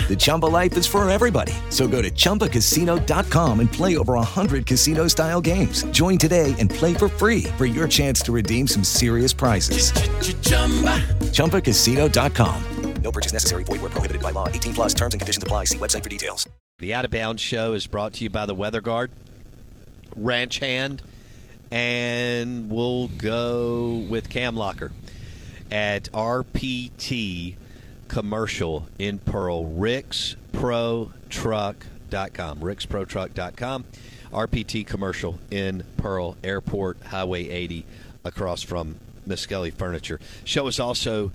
The 0.09 0.17
Chumba 0.17 0.47
life 0.47 0.75
is 0.79 0.87
for 0.87 1.09
everybody. 1.11 1.53
So 1.69 1.87
go 1.87 2.01
to 2.01 2.11
ChumbaCasino.com 2.11 3.61
and 3.61 3.71
play 3.71 3.99
over 3.99 4.15
100 4.15 4.65
casino-style 4.65 5.43
games. 5.43 5.83
Join 5.91 6.17
today 6.17 6.55
and 6.59 6.71
play 6.71 6.95
for 6.95 7.11
free 7.11 7.43
for 7.59 7.67
your 7.67 7.87
chance 7.87 8.23
to 8.23 8.33
redeem 8.33 8.67
some 8.67 8.85
serious 8.85 9.35
prizes. 9.35 9.93
ChumbaCasino.com. 11.37 12.65
No 13.03 13.13
purchase 13.13 13.35
necessary. 13.35 13.65
Void 13.65 13.83
where 13.83 13.91
prohibited 13.91 14.23
by 14.23 14.31
law. 14.31 14.49
18 14.49 14.73
plus 14.73 14.95
terms 14.95 15.13
and 15.13 15.21
conditions 15.21 15.43
apply. 15.43 15.65
See 15.65 15.77
website 15.77 16.05
for 16.05 16.09
details. 16.09 16.49
The 16.79 16.95
Out 16.95 17.05
of 17.05 17.11
Bounds 17.11 17.43
show 17.43 17.75
is 17.75 17.87
brought 17.87 18.15
to 18.15 18.25
you 18.25 18.31
by 18.31 18.47
the 18.47 18.55
Weather 18.55 18.81
Guard, 18.81 19.11
Ranch 20.17 20.59
Hand, 20.61 21.03
and 21.71 22.71
we'll 22.71 23.09
go 23.09 24.07
with 24.09 24.31
Cam 24.31 24.57
Locker 24.57 24.91
at 25.71 26.05
RPT 26.13 27.57
Commercial 28.09 28.87
in 28.99 29.19
Pearl, 29.19 29.65
RicksProTruck.com. 29.65 32.61
RicksProTruck.com. 32.61 33.85
RPT 34.33 34.87
Commercial 34.87 35.39
in 35.51 35.85
Pearl 35.97 36.37
Airport, 36.45 37.03
Highway 37.03 37.49
80, 37.49 37.85
across 38.25 38.63
from 38.63 38.97
Miskelly 39.27 39.73
Furniture. 39.73 40.21
Show 40.45 40.67
is 40.67 40.81
also 40.81 41.33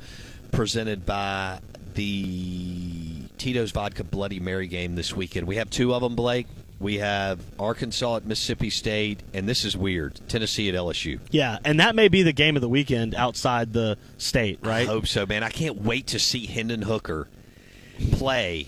presented 0.51 1.05
by 1.05 1.59
the 1.95 3.23
Tito's 3.37 3.71
Vodka 3.71 4.03
Bloody 4.03 4.39
Mary 4.39 4.67
game 4.67 4.95
this 4.95 5.15
weekend. 5.15 5.47
We 5.47 5.57
have 5.57 5.69
two 5.69 5.93
of 5.93 6.01
them, 6.01 6.15
Blake. 6.15 6.47
We 6.83 6.97
have 6.97 7.39
Arkansas 7.57 8.17
at 8.17 8.25
Mississippi 8.25 8.69
State, 8.69 9.23
and 9.33 9.47
this 9.47 9.63
is 9.63 9.77
weird. 9.77 10.19
Tennessee 10.27 10.67
at 10.67 10.75
LSU. 10.75 11.21
Yeah, 11.31 11.57
and 11.63 11.79
that 11.79 11.95
may 11.95 12.09
be 12.09 12.23
the 12.23 12.33
game 12.33 12.57
of 12.57 12.61
the 12.61 12.67
weekend 12.67 13.15
outside 13.15 13.71
the 13.71 13.97
state, 14.17 14.59
right? 14.61 14.81
I 14.81 14.91
hope 14.91 15.07
so, 15.07 15.25
man. 15.25 15.43
I 15.43 15.49
can't 15.49 15.81
wait 15.81 16.07
to 16.07 16.19
see 16.19 16.45
Hendon 16.45 16.81
Hooker 16.81 17.29
play. 18.11 18.67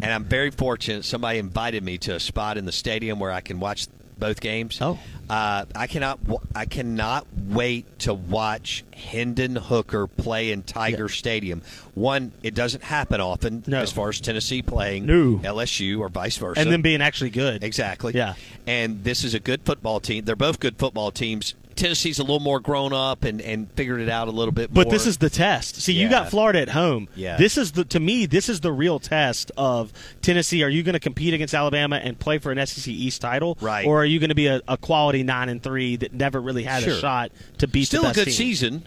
And 0.00 0.12
I'm 0.12 0.24
very 0.24 0.52
fortunate. 0.52 1.04
Somebody 1.04 1.40
invited 1.40 1.82
me 1.82 1.98
to 1.98 2.14
a 2.14 2.20
spot 2.20 2.56
in 2.56 2.66
the 2.66 2.72
stadium 2.72 3.18
where 3.18 3.32
I 3.32 3.40
can 3.40 3.58
watch 3.58 3.88
both 4.18 4.40
games. 4.40 4.78
Oh. 4.80 4.98
uh, 5.28 5.64
I 5.74 5.86
cannot. 5.86 6.18
I 6.54 6.66
cannot 6.66 7.26
wait 7.48 7.98
to 8.00 8.14
watch 8.14 8.84
Hendon 8.92 9.56
Hooker 9.56 10.06
play 10.06 10.50
in 10.52 10.62
Tiger 10.62 11.08
Stadium. 11.08 11.62
One, 11.94 12.32
it 12.42 12.54
doesn't 12.54 12.82
happen 12.82 13.20
often 13.20 13.64
No. 13.66 13.80
as 13.80 13.92
far 13.92 14.08
as 14.08 14.20
Tennessee 14.20 14.62
playing 14.62 15.06
No. 15.06 15.40
LSU 15.42 16.00
or 16.00 16.08
vice 16.08 16.36
versa, 16.36 16.60
And 16.60 16.70
then 16.70 16.82
being 16.82 17.00
actually 17.02 17.30
good. 17.30 17.62
Exactly. 17.64 18.12
Yeah. 18.14 18.34
And 18.66 19.04
this 19.04 19.24
is 19.24 19.34
a 19.34 19.40
good 19.40 19.62
football 19.62 20.00
team. 20.00 20.24
They're 20.24 20.36
both 20.36 20.60
good 20.60 20.76
football 20.78 21.10
teams. 21.10 21.54
Tennessee's 21.76 22.18
a 22.18 22.22
little 22.22 22.40
more 22.40 22.60
grown 22.60 22.92
up 22.92 23.24
and, 23.24 23.40
and 23.40 23.70
figured 23.72 24.00
it 24.00 24.08
out 24.08 24.28
a 24.28 24.30
little 24.30 24.52
bit 24.52 24.72
more. 24.72 24.84
But 24.84 24.90
this 24.90 25.06
is 25.06 25.18
the 25.18 25.30
test. 25.30 25.76
See, 25.80 25.92
you 25.92 26.08
got 26.08 26.30
Florida 26.30 26.60
at 26.60 26.68
home. 26.70 27.08
Yeah. 27.14 27.36
This 27.36 27.58
is 27.58 27.72
the 27.72 27.84
to 27.86 28.00
me, 28.00 28.26
this 28.26 28.48
is 28.48 28.60
the 28.60 28.72
real 28.72 28.98
test 28.98 29.50
of 29.56 29.92
Tennessee. 30.22 30.62
Are 30.62 30.68
you 30.68 30.82
going 30.82 30.94
to 30.94 31.00
compete 31.00 31.34
against 31.34 31.54
Alabama 31.54 31.96
and 31.96 32.18
play 32.18 32.38
for 32.38 32.52
an 32.52 32.66
SEC 32.66 32.88
East 32.88 33.20
title, 33.20 33.58
Right. 33.60 33.86
Or 33.86 34.00
are 34.02 34.04
you 34.06 34.18
going 34.20 34.28
to 34.30 34.34
be 34.34 34.46
a, 34.46 34.60
a 34.68 34.76
quality 34.76 35.22
nine 35.22 35.48
and 35.48 35.62
three 35.62 35.96
that 35.96 36.12
never 36.12 36.40
really 36.40 36.64
had 36.64 36.82
Sure. 36.82 36.94
a 36.94 36.98
shot 36.98 37.32
to 37.58 37.66
beat 37.68 37.84
still 37.86 38.02
the 38.04 38.10
a 38.10 38.14
good 38.14 38.24
team? 38.26 38.34
season, 38.34 38.82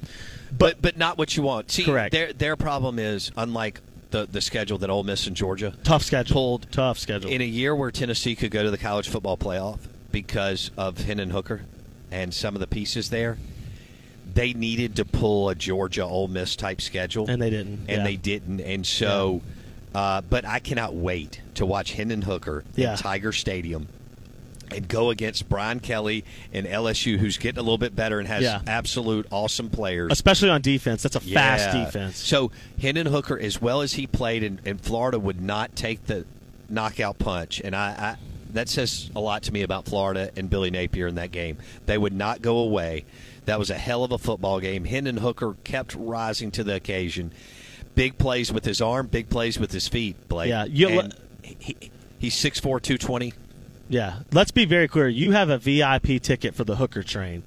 but 0.55 0.81
but 0.81 0.97
not 0.97 1.17
what 1.17 1.35
you 1.35 1.43
want. 1.43 1.71
See, 1.71 1.83
Correct. 1.85 2.11
Their 2.11 2.33
their 2.33 2.55
problem 2.55 2.99
is 2.99 3.31
unlike 3.37 3.81
the 4.11 4.25
the 4.25 4.39
schedule 4.41 4.77
that 4.77 4.89
Ole 4.89 5.03
Miss 5.03 5.27
and 5.27 5.35
Georgia 5.35 5.73
Tough 5.83 6.03
schedule. 6.03 6.33
pulled 6.33 6.71
Tough 6.71 6.97
schedule. 6.97 7.29
in 7.29 7.41
a 7.41 7.45
year 7.45 7.75
where 7.75 7.91
Tennessee 7.91 8.35
could 8.35 8.51
go 8.51 8.63
to 8.63 8.71
the 8.71 8.77
college 8.77 9.09
football 9.09 9.35
playoff 9.37 9.79
because 10.11 10.71
of 10.77 10.99
Hendon 10.99 11.31
Hooker 11.31 11.61
and 12.11 12.33
some 12.33 12.55
of 12.55 12.59
the 12.59 12.67
pieces 12.67 13.09
there. 13.09 13.37
They 14.33 14.53
needed 14.53 14.97
to 14.97 15.05
pull 15.05 15.49
a 15.49 15.55
Georgia 15.55 16.03
Ole 16.03 16.27
Miss 16.27 16.55
type 16.55 16.81
schedule, 16.81 17.29
And 17.29 17.41
they 17.41 17.49
didn't, 17.49 17.79
and 17.87 17.89
yeah. 17.99 18.03
they 18.03 18.15
didn't. 18.17 18.59
And 18.61 18.85
so, 18.85 19.41
uh, 19.95 20.21
but 20.21 20.45
I 20.45 20.59
cannot 20.59 20.93
wait 20.93 21.41
to 21.55 21.65
watch 21.65 21.93
Hendon 21.93 22.21
Hooker 22.23 22.63
Yeah. 22.75 22.91
in 22.91 22.97
Tiger 22.97 23.31
Stadium. 23.31 23.87
And 24.69 24.85
go 24.89 25.11
against 25.11 25.47
Brian 25.47 25.79
Kelly 25.79 26.25
and 26.51 26.67
LSU, 26.67 27.17
who's 27.17 27.37
getting 27.37 27.57
a 27.57 27.61
little 27.61 27.77
bit 27.77 27.95
better 27.95 28.19
and 28.19 28.27
has 28.27 28.43
Yeah. 28.43 28.61
absolute 28.67 29.25
awesome 29.31 29.69
players. 29.69 30.11
Especially 30.11 30.49
on 30.49 30.61
defense. 30.61 31.03
That's 31.03 31.15
a 31.15 31.21
fast 31.21 31.71
defense. 31.73 32.17
So 32.17 32.51
Hendon 32.79 33.07
Hooker, 33.07 33.39
as 33.39 33.61
well 33.61 33.79
as 33.81 33.93
he 33.93 34.07
played, 34.07 34.43
and 34.43 34.81
Florida 34.81 35.17
would 35.19 35.39
not 35.41 35.73
take 35.77 36.05
the 36.07 36.25
knockout 36.69 37.17
punch, 37.17 37.61
and 37.63 37.73
I 37.73 38.17
that 38.53 38.69
says 38.69 39.09
a 39.15 39.19
lot 39.19 39.43
to 39.43 39.51
me 39.53 39.61
about 39.61 39.85
Florida 39.85 40.31
and 40.35 40.49
Billy 40.49 40.69
Napier 40.71 41.07
in 41.07 41.15
that 41.15 41.31
game. 41.31 41.57
They 41.85 41.97
would 41.97 42.13
not 42.13 42.41
go 42.41 42.57
away. 42.59 43.05
That 43.45 43.59
was 43.59 43.69
a 43.69 43.77
hell 43.77 44.03
of 44.03 44.11
a 44.11 44.17
football 44.17 44.59
game. 44.59 44.85
Hendon 44.85 45.17
Hooker 45.17 45.55
kept 45.63 45.95
rising 45.95 46.51
to 46.51 46.63
the 46.63 46.75
occasion. 46.75 47.31
Big 47.95 48.17
plays 48.17 48.51
with 48.51 48.65
his 48.65 48.81
arm, 48.81 49.07
big 49.07 49.29
plays 49.29 49.57
with 49.59 49.71
his 49.71 49.87
feet. 49.87 50.15
Blake. 50.27 50.49
Yeah, 50.49 50.65
you- 50.65 51.09
he, 51.43 51.75
he's 52.19 52.35
6'4", 52.35 52.61
220. 52.81 53.33
Yeah. 53.89 54.19
Let's 54.33 54.51
be 54.51 54.65
very 54.65 54.87
clear. 54.89 55.07
You 55.07 55.31
have 55.31 55.49
a 55.49 55.57
VIP 55.57 56.21
ticket 56.21 56.53
for 56.55 56.63
the 56.65 56.75
Hooker 56.75 57.03
train. 57.03 57.43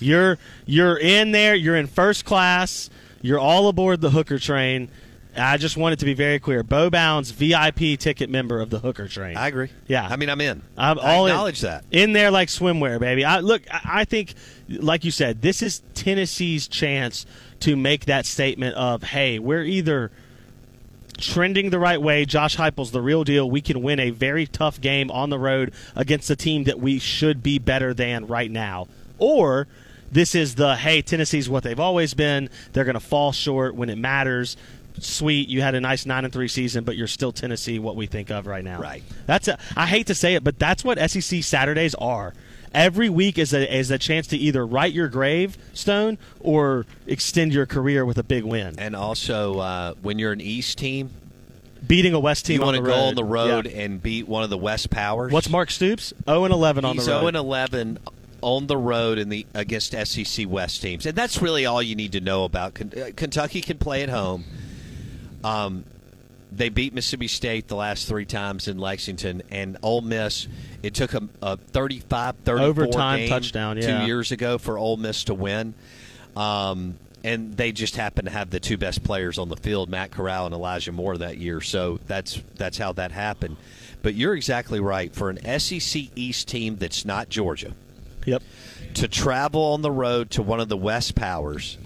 you're 0.00 0.38
you're 0.66 0.96
in 0.98 1.32
there. 1.32 1.54
You're 1.54 1.76
in 1.76 1.86
first 1.86 2.24
class. 2.24 2.88
You're 3.20 3.38
all 3.38 3.68
aboard 3.68 4.00
the 4.00 4.10
Hooker 4.10 4.38
train. 4.38 4.88
I 5.36 5.56
just 5.56 5.76
want 5.76 5.94
it 5.94 5.98
to 6.00 6.04
be 6.04 6.14
very 6.14 6.38
clear. 6.38 6.62
Bo 6.62 6.90
Bounds 6.90 7.30
VIP 7.30 7.98
ticket 7.98 8.28
member 8.28 8.60
of 8.60 8.68
the 8.70 8.78
Hooker 8.78 9.08
train. 9.08 9.36
I 9.36 9.48
agree. 9.48 9.70
Yeah. 9.86 10.06
I 10.06 10.16
mean, 10.16 10.28
I'm 10.28 10.40
in. 10.40 10.62
I'm 10.76 10.98
I 10.98 11.14
all 11.14 11.26
in- 11.26 11.32
acknowledge 11.32 11.60
that. 11.60 11.84
in 11.90 12.12
there 12.12 12.30
like 12.30 12.48
swimwear, 12.48 13.00
baby. 13.00 13.24
I 13.24 13.40
look. 13.40 13.62
I, 13.72 13.80
I 14.00 14.04
think, 14.04 14.34
like 14.68 15.04
you 15.04 15.10
said, 15.10 15.40
this 15.42 15.62
is 15.62 15.82
Tennessee's 15.94 16.68
chance 16.68 17.24
to 17.60 17.76
make 17.76 18.04
that 18.06 18.26
statement 18.26 18.74
of, 18.76 19.02
"Hey, 19.04 19.38
we're 19.38 19.64
either 19.64 20.10
trending 21.18 21.70
the 21.70 21.78
right 21.78 22.00
way. 22.00 22.24
Josh 22.24 22.56
Heupel's 22.56 22.90
the 22.90 23.00
real 23.02 23.24
deal. 23.24 23.48
We 23.50 23.60
can 23.60 23.82
win 23.82 24.00
a 24.00 24.10
very 24.10 24.46
tough 24.46 24.80
game 24.80 25.10
on 25.10 25.30
the 25.30 25.38
road 25.38 25.72
against 25.94 26.30
a 26.30 26.36
team 26.36 26.64
that 26.64 26.78
we 26.80 26.98
should 26.98 27.42
be 27.42 27.58
better 27.58 27.94
than 27.94 28.26
right 28.26 28.50
now, 28.50 28.88
or." 29.18 29.66
This 30.10 30.34
is 30.34 30.56
the 30.56 30.76
hey, 30.76 31.00
Tennessee's 31.00 31.48
what 31.48 31.62
they've 31.62 31.80
always 31.80 32.12
been. 32.12 32.50
They're 32.74 32.84
going 32.84 32.92
to 32.92 33.00
fall 33.00 33.32
short 33.32 33.74
when 33.74 33.88
it 33.88 33.96
matters. 33.96 34.58
Sweet, 34.98 35.48
you 35.48 35.62
had 35.62 35.74
a 35.74 35.80
nice 35.80 36.06
nine 36.06 36.24
and 36.24 36.32
three 36.32 36.48
season, 36.48 36.84
but 36.84 36.96
you're 36.96 37.06
still 37.06 37.32
Tennessee. 37.32 37.78
What 37.78 37.96
we 37.96 38.06
think 38.06 38.30
of 38.30 38.46
right 38.46 38.64
now, 38.64 38.80
Right. 38.80 39.02
That's 39.26 39.48
a, 39.48 39.58
I 39.76 39.86
hate 39.86 40.06
to 40.08 40.14
say 40.14 40.34
it, 40.34 40.44
but 40.44 40.58
that's 40.58 40.84
what 40.84 40.98
SEC 41.10 41.42
Saturdays 41.42 41.94
are. 41.96 42.34
Every 42.74 43.08
week 43.10 43.36
is 43.38 43.52
a 43.52 43.76
is 43.76 43.90
a 43.90 43.98
chance 43.98 44.26
to 44.28 44.36
either 44.36 44.66
write 44.66 44.92
your 44.94 45.08
gravestone 45.08 46.16
or 46.40 46.86
extend 47.06 47.52
your 47.52 47.66
career 47.66 48.04
with 48.06 48.16
a 48.18 48.22
big 48.22 48.44
win. 48.44 48.76
And 48.78 48.96
also, 48.96 49.58
uh, 49.58 49.94
when 50.02 50.18
you're 50.18 50.32
an 50.32 50.40
East 50.40 50.78
team, 50.78 51.10
Beating 51.86 52.14
a 52.14 52.20
West 52.20 52.46
team 52.46 52.60
you 52.60 52.64
want 52.64 52.76
to 52.76 52.82
go 52.82 52.94
on 52.94 53.14
the 53.16 53.24
road 53.24 53.66
Yeah. 53.66 53.80
and 53.82 54.00
beat 54.00 54.28
one 54.28 54.44
of 54.44 54.50
the 54.50 54.56
West 54.56 54.88
Powers. 54.88 55.32
What's 55.32 55.48
Mark 55.50 55.68
Stoops? 55.70 56.14
0 56.26 56.44
and 56.44 56.54
11 56.54 56.84
on 56.84 56.94
He's 56.94 57.06
the 57.06 57.12
road. 57.12 57.18
0 57.18 57.26
and 57.28 57.36
11 57.36 57.98
on 58.40 58.66
the 58.68 58.76
road 58.76 59.18
in 59.18 59.28
the 59.30 59.44
against 59.52 59.92
SEC 60.06 60.48
West 60.48 60.80
teams, 60.80 61.04
and 61.06 61.16
that's 61.16 61.42
really 61.42 61.66
all 61.66 61.82
you 61.82 61.94
need 61.96 62.12
to 62.12 62.20
know 62.20 62.44
about. 62.44 62.80
Uh, 62.80 63.10
Kentucky 63.16 63.60
can 63.60 63.78
play 63.78 64.02
at 64.02 64.08
home. 64.08 64.44
Um, 65.44 65.84
they 66.54 66.68
beat 66.68 66.92
Mississippi 66.92 67.28
State 67.28 67.68
the 67.68 67.76
last 67.76 68.06
three 68.06 68.26
times 68.26 68.68
in 68.68 68.78
Lexington, 68.78 69.42
and 69.50 69.78
Ole 69.82 70.02
Miss. 70.02 70.48
It 70.82 70.94
took 70.94 71.14
a, 71.14 71.28
a 71.40 71.56
35 71.56 72.36
34 72.44 72.66
Overtime 72.66 73.28
touchdown, 73.28 73.78
yeah. 73.78 74.00
two 74.00 74.06
years 74.06 74.32
ago 74.32 74.58
for 74.58 74.76
Ole 74.78 74.96
Miss 74.98 75.24
to 75.24 75.34
win. 75.34 75.74
Um, 76.36 76.98
and 77.24 77.56
they 77.56 77.72
just 77.72 77.96
happened 77.96 78.26
to 78.26 78.32
have 78.32 78.50
the 78.50 78.60
two 78.60 78.76
best 78.76 79.04
players 79.04 79.38
on 79.38 79.48
the 79.48 79.56
field, 79.56 79.88
Matt 79.88 80.10
Corral 80.10 80.46
and 80.46 80.54
Elijah 80.54 80.92
Moore, 80.92 81.16
that 81.18 81.38
year. 81.38 81.60
So 81.60 82.00
that's 82.06 82.42
that's 82.56 82.78
how 82.78 82.92
that 82.94 83.12
happened. 83.12 83.56
But 84.02 84.14
you're 84.14 84.34
exactly 84.34 84.80
right. 84.80 85.14
For 85.14 85.30
an 85.30 85.60
SEC 85.60 86.02
East 86.16 86.48
team 86.48 86.76
that's 86.76 87.04
not 87.04 87.28
Georgia, 87.28 87.74
Yep. 88.26 88.42
to 88.94 89.08
travel 89.08 89.62
on 89.62 89.82
the 89.82 89.90
road 89.90 90.30
to 90.32 90.42
one 90.42 90.58
of 90.60 90.68
the 90.68 90.76
West 90.76 91.14
Powers 91.14 91.78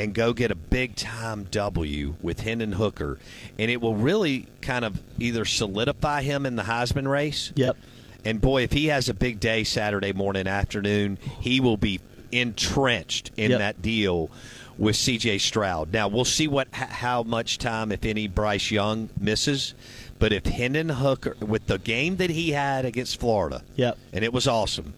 and 0.00 0.14
go 0.14 0.32
get 0.32 0.50
a 0.50 0.54
big 0.54 0.96
time 0.96 1.44
W 1.50 2.14
with 2.22 2.40
Hendon 2.40 2.72
Hooker, 2.72 3.18
and 3.58 3.70
it 3.70 3.80
will 3.82 3.94
really 3.96 4.46
kind 4.62 4.84
of 4.84 5.00
either 5.18 5.44
solidify 5.44 6.22
him 6.22 6.46
in 6.46 6.56
the 6.56 6.62
Heisman 6.62 7.06
race. 7.08 7.52
Yep. 7.54 7.76
And 8.24 8.40
boy, 8.40 8.62
if 8.62 8.72
he 8.72 8.86
has 8.86 9.08
a 9.10 9.14
big 9.14 9.40
day 9.40 9.62
Saturday 9.64 10.12
morning, 10.12 10.46
afternoon, 10.46 11.18
he 11.40 11.60
will 11.60 11.76
be 11.76 12.00
entrenched 12.32 13.30
in 13.36 13.50
Yep. 13.50 13.58
that 13.58 13.82
deal 13.82 14.30
with 14.78 14.96
C.J. 14.96 15.36
Stroud. 15.38 15.92
Now 15.92 16.08
we'll 16.08 16.24
see 16.24 16.48
what 16.48 16.68
how 16.72 17.22
much 17.22 17.58
time, 17.58 17.92
if 17.92 18.04
any, 18.06 18.26
Bryce 18.26 18.70
Young 18.70 19.10
misses. 19.20 19.74
But 20.18 20.32
if 20.32 20.46
Hendon 20.46 20.88
Hooker, 20.88 21.36
with 21.40 21.66
the 21.66 21.78
game 21.78 22.16
that 22.16 22.30
he 22.30 22.52
had 22.52 22.84
against 22.86 23.20
Florida, 23.20 23.62
Yep. 23.76 23.98
and 24.14 24.24
it 24.24 24.32
was 24.32 24.46
awesome. 24.46 24.94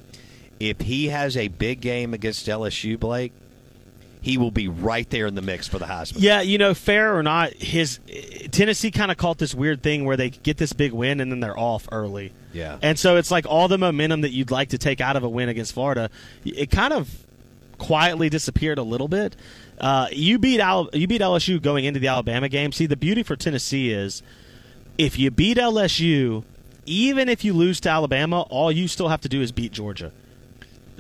If 0.61 0.81
he 0.83 1.09
has 1.09 1.37
a 1.37 1.49
big 1.49 1.81
game 1.81 2.15
against 2.15 2.47
LSU, 2.47 2.99
Blake, 2.99 3.33
he 4.23 4.38
will 4.38 4.52
be 4.52 4.69
right 4.69 5.09
there 5.11 5.26
in 5.26 5.35
the 5.35 5.43
mix 5.43 5.67
for 5.69 5.79
the 5.79 5.85
Heisman. 5.85 6.14
Yeah, 6.19 6.41
you 6.41 6.57
know, 6.57 6.75
fair 6.75 7.17
or 7.17 7.25
not, 7.25 7.52
his 7.55 7.99
Tennessee 8.52 8.93
kind 8.93 9.11
of 9.11 9.17
caught 9.17 9.38
this 9.38 9.55
weird 9.55 9.83
thing 9.83 10.05
where 10.05 10.17
they 10.17 10.31
get 10.31 10.57
this 10.57 10.73
big 10.73 10.93
win 10.93 11.21
and 11.21 11.31
then 11.31 11.41
they're 11.41 11.59
off 11.59 11.88
early. 11.91 12.33
Yeah. 12.52 12.79
And 12.81 12.99
so 12.99 13.17
it's 13.17 13.33
like 13.33 13.47
all 13.47 13.67
the 13.67 13.79
momentum 13.79 14.21
that 14.21 14.31
you'd 14.31 14.52
like 14.52 14.71
to 14.71 14.79
take 14.79 15.00
out 15.00 15.17
of 15.17 15.25
a 15.25 15.29
win 15.29 15.49
against 15.49 15.75
Florida, 15.75 16.09
it 16.45 16.71
kind 16.71 16.93
of 16.93 17.11
quietly 17.79 18.29
disappeared 18.29 18.79
a 18.79 18.83
little 18.83 19.09
bit. 19.09 19.35
Uh, 19.79 20.07
you 20.12 20.38
beat 20.38 20.61
Al- 20.61 20.91
you 20.93 21.09
beat 21.09 21.21
LSU 21.21 21.61
going 21.61 21.85
into 21.85 21.99
the 21.99 22.07
Alabama 22.07 22.49
game. 22.49 22.71
See, 22.71 22.87
the 22.87 22.97
beauty 22.97 23.25
for 23.25 23.35
Tennessee 23.35 23.91
is 23.91 24.23
if 24.99 25.19
you 25.19 25.33
beat 25.33 25.57
LSU, 25.57 26.45
even 26.87 27.29
if 27.29 27.45
you 27.45 27.52
lose 27.52 27.81
to 27.81 27.88
Alabama, 27.91 28.43
all 28.43 28.71
you 28.71 28.87
still 28.87 29.09
have 29.09 29.21
to 29.23 29.29
do 29.29 29.43
is 29.43 29.50
beat 29.50 29.73
Georgia. 29.73 30.12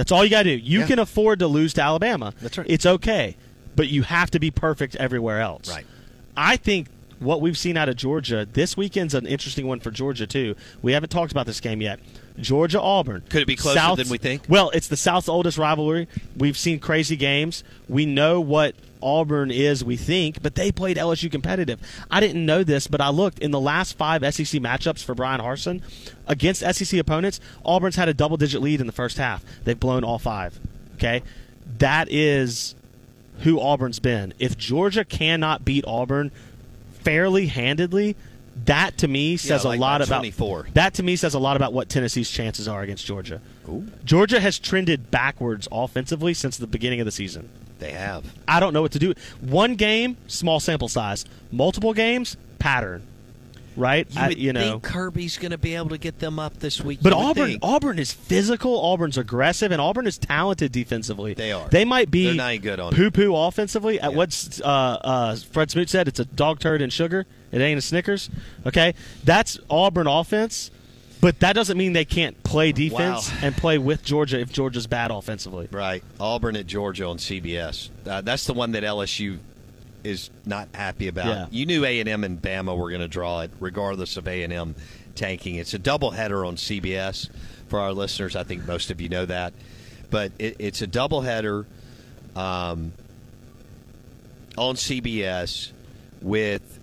That's 0.02 0.10
all 0.10 0.24
you 0.24 0.30
got 0.30 0.42
to 0.42 0.56
do. 0.58 0.64
You 0.64 0.80
Yeah. 0.80 0.86
can 0.88 0.98
afford 0.98 1.38
to 1.38 1.46
lose 1.46 1.74
to 1.74 1.80
Alabama. 1.80 2.34
That's 2.42 2.58
right. 2.58 2.66
It's 2.68 2.84
okay, 2.84 3.36
but 3.76 3.86
you 3.86 4.02
have 4.02 4.32
to 4.32 4.40
be 4.40 4.50
perfect 4.50 4.96
everywhere 4.96 5.40
else. 5.40 5.70
Right. 5.70 5.86
I 6.36 6.56
think 6.56 6.88
what 7.20 7.40
we've 7.40 7.56
seen 7.56 7.76
out 7.76 7.88
of 7.88 7.94
Georgia 7.94 8.44
this 8.52 8.76
weekend's 8.76 9.14
an 9.14 9.26
interesting 9.26 9.68
one 9.68 9.78
for 9.78 9.92
Georgia 9.92 10.26
too. 10.26 10.56
We 10.82 10.90
haven't 10.90 11.10
talked 11.10 11.30
about 11.30 11.46
this 11.46 11.60
game 11.60 11.80
yet. 11.80 12.00
Georgia 12.40 12.80
Auburn. 12.80 13.22
Could 13.28 13.42
it 13.42 13.46
be 13.46 13.54
closer 13.54 13.78
South's- 13.78 14.02
than 14.02 14.10
we 14.10 14.18
think? 14.18 14.42
Well, 14.48 14.70
it's 14.70 14.88
the 14.88 14.96
South's 14.96 15.28
oldest 15.28 15.56
rivalry. 15.56 16.08
We've 16.36 16.56
seen 16.58 16.80
crazy 16.80 17.14
games. 17.14 17.62
We 17.88 18.04
know 18.06 18.40
what 18.40 18.74
Auburn 19.02 19.50
is, 19.50 19.84
we 19.84 19.96
think, 19.96 20.42
but 20.42 20.54
they 20.54 20.72
played 20.72 20.96
LSU 20.96 21.30
competitive. 21.30 21.80
I 22.10 22.20
didn't 22.20 22.44
know 22.44 22.64
this, 22.64 22.86
but 22.86 23.00
I 23.00 23.08
looked 23.10 23.38
in 23.38 23.50
the 23.50 23.60
last 23.60 23.96
five 23.96 24.22
SEC 24.34 24.60
matchups 24.60 25.04
for 25.04 25.14
Bryan 25.14 25.40
Harsin 25.40 25.82
against 26.26 26.60
SEC 26.60 26.98
opponents. 26.98 27.40
Auburn's 27.64 27.96
had 27.96 28.08
a 28.08 28.14
double 28.14 28.36
digit 28.36 28.62
lead 28.62 28.80
in 28.80 28.86
the 28.86 28.92
first 28.92 29.18
half. 29.18 29.44
They've 29.64 29.78
blown 29.78 30.04
all 30.04 30.18
five. 30.18 30.58
Okay? 30.94 31.22
That 31.78 32.08
is 32.10 32.74
who 33.40 33.60
Auburn's 33.60 33.98
been. 33.98 34.34
If 34.38 34.56
Georgia 34.56 35.04
cannot 35.04 35.64
beat 35.64 35.84
Auburn 35.86 36.30
fairly 36.92 37.46
handedly, 37.46 38.16
that 38.64 38.98
to 38.98 39.08
me 39.08 39.36
says 39.36 39.64
like 39.64 39.78
a 39.78 39.80
lot 39.80 40.02
about 40.02 40.22
that 40.74 40.94
to 40.94 41.02
me 41.02 41.16
says 41.16 41.34
a 41.34 41.38
lot 41.38 41.56
about 41.56 41.72
what 41.72 41.88
Tennessee's 41.88 42.30
chances 42.30 42.68
are 42.68 42.82
against 42.82 43.06
Georgia. 43.06 43.40
Georgia 44.04 44.40
has 44.40 44.58
trended 44.58 45.10
backwards 45.10 45.66
offensively 45.72 46.34
since 46.34 46.56
the 46.58 46.66
beginning 46.66 47.00
of 47.00 47.06
the 47.06 47.12
season. 47.12 47.48
They 47.82 47.92
have. 47.92 48.24
I 48.46 48.60
don't 48.60 48.72
know 48.72 48.82
what 48.82 48.92
to 48.92 48.98
do. 48.98 49.14
One 49.40 49.74
game, 49.74 50.16
small 50.28 50.60
sample 50.60 50.88
size. 50.88 51.24
Multiple 51.50 51.92
games, 51.94 52.36
pattern. 52.58 53.02
Right? 53.74 54.06
You 54.10 54.20
I- 54.20 54.28
you 54.28 54.52
know. 54.52 54.60
think 54.72 54.82
Kirby's 54.82 55.38
going 55.38 55.50
to 55.52 55.58
be 55.58 55.74
able 55.74 55.88
to 55.88 55.98
get 55.98 56.18
them 56.18 56.38
up 56.38 56.58
this 56.58 56.80
week. 56.82 56.98
But 57.02 57.14
Auburn, 57.14 57.46
think. 57.48 57.60
Auburn 57.64 57.98
is 57.98 58.12
physical. 58.12 58.78
Auburn's 58.78 59.16
aggressive, 59.16 59.72
and 59.72 59.80
Auburn 59.80 60.06
is 60.06 60.18
talented 60.18 60.72
defensively. 60.72 61.32
They 61.32 61.52
are. 61.52 61.68
They 61.70 61.86
might 61.86 62.10
be 62.10 62.26
They're 62.26 62.34
not 62.34 62.60
good 62.60 62.78
on 62.80 62.92
it. 62.92 62.96
poo 62.96 63.10
poo 63.10 63.34
offensively. 63.34 63.98
At 63.98 64.10
Yeah. 64.10 64.16
what's 64.18 64.60
uh, 64.60 64.64
uh, 64.64 65.36
Fred 65.36 65.70
Smoot 65.70 65.88
said, 65.88 66.06
it's 66.06 66.20
a 66.20 66.26
dog 66.26 66.60
turd 66.60 66.82
and 66.82 66.92
sugar. 66.92 67.24
It 67.50 67.62
ain't 67.62 67.78
a 67.78 67.82
Snickers. 67.82 68.28
Okay, 68.66 68.94
that's 69.24 69.58
Auburn 69.70 70.06
offense. 70.06 70.70
But 71.22 71.38
that 71.38 71.52
doesn't 71.54 71.78
mean 71.78 71.92
they 71.92 72.04
can't 72.04 72.42
play 72.42 72.72
defense 72.72 73.30
Wow. 73.30 73.38
and 73.42 73.56
play 73.56 73.78
with 73.78 74.04
Georgia 74.04 74.40
if 74.40 74.52
Georgia's 74.52 74.88
bad 74.88 75.12
offensively. 75.12 75.68
Right. 75.70 76.02
Auburn 76.18 76.56
at 76.56 76.66
Georgia 76.66 77.06
on 77.06 77.16
CBS. 77.18 77.90
Uh, 78.04 78.20
that's 78.22 78.44
the 78.46 78.52
one 78.54 78.72
that 78.72 78.82
LSU 78.82 79.38
is 80.02 80.30
not 80.44 80.68
happy 80.74 81.06
about. 81.06 81.26
Yeah. 81.26 81.46
You 81.52 81.64
knew 81.64 81.84
A&M 81.84 82.24
and 82.24 82.42
Bama 82.42 82.76
were 82.76 82.90
going 82.90 83.02
to 83.02 83.08
draw 83.08 83.42
it 83.42 83.52
regardless 83.60 84.16
of 84.16 84.26
A&M 84.26 84.74
tanking. 85.14 85.54
It's 85.54 85.74
a 85.74 85.78
doubleheader 85.78 86.44
on 86.44 86.56
CBS 86.56 87.30
for 87.68 87.78
our 87.78 87.92
listeners. 87.92 88.34
I 88.34 88.42
think 88.42 88.66
most 88.66 88.90
of 88.90 89.00
you 89.00 89.08
know 89.08 89.24
that. 89.24 89.52
But 90.10 90.32
it, 90.40 90.56
it's 90.58 90.82
a 90.82 90.88
doubleheader 90.88 91.66
um, 92.34 92.92
on 94.58 94.74
CBS 94.74 95.70
with 96.20 96.80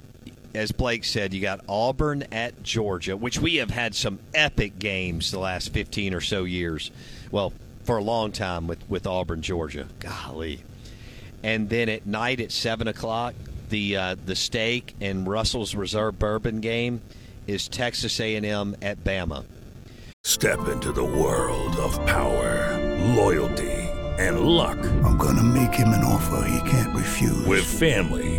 as 0.54 0.72
Blake 0.72 1.04
said, 1.04 1.34
you 1.34 1.42
got 1.42 1.62
Auburn 1.68 2.24
at 2.32 2.64
Georgia, 2.64 3.16
which 3.16 3.40
we 3.40 3.56
have 3.56 3.70
had 3.70 3.96
some 3.96 4.20
epic 4.34 4.80
games 4.80 5.32
the 5.32 5.40
last 5.40 5.72
15 5.74 6.14
or 6.14 6.22
so 6.22 6.44
years. 6.44 6.92
Well, 7.32 7.54
for 7.84 7.98
a 7.98 8.04
long 8.04 8.32
time 8.32 8.68
with, 8.68 8.88
with 8.90 9.08
Auburn, 9.08 9.42
Georgia. 9.42 9.88
Golly. 10.00 10.62
And 11.44 11.70
then 11.70 11.90
at 11.90 12.06
night 12.06 12.40
at 12.42 12.52
7 12.52 12.88
o'clock, 12.88 13.34
the, 13.70 13.96
uh, 13.96 14.16
the 14.26 14.36
steak 14.36 14.96
and 15.00 15.28
Russell's 15.28 15.76
Reserve 15.76 16.20
Bourbon 16.20 16.60
game 16.60 17.02
is 17.48 17.68
Texas 17.68 18.20
A&M 18.20 18.76
at 18.82 19.04
Bama. 19.04 19.46
Step 20.24 20.68
into 20.68 20.92
the 20.92 21.04
world 21.04 21.76
of 21.78 21.96
power, 22.06 22.78
loyalty, 23.16 23.72
and 24.20 24.42
luck. 24.42 24.78
I'm 25.04 25.18
gonna 25.18 25.44
make 25.44 25.74
him 25.74 25.90
an 25.90 26.04
offer 26.04 26.46
he 26.48 26.70
can't 26.70 26.94
refuse. 26.94 27.46
With 27.48 27.64
family, 27.64 28.39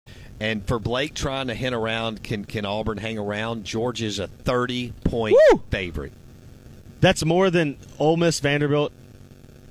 And 0.41 0.65
for 0.65 0.79
Blake 0.79 1.13
trying 1.13 1.47
to 1.47 1.53
hint 1.53 1.75
around, 1.75 2.23
can 2.23 2.45
can 2.45 2.65
Auburn 2.65 2.97
hang 2.97 3.19
around? 3.19 3.63
Georgia's 3.63 4.17
a 4.17 4.25
thirty 4.25 4.91
point 5.03 5.35
favorite. 5.69 6.13
That's 6.99 7.23
more 7.23 7.51
than 7.51 7.77
Ole 7.99 8.17
Miss, 8.17 8.39
Vanderbilt, 8.39 8.91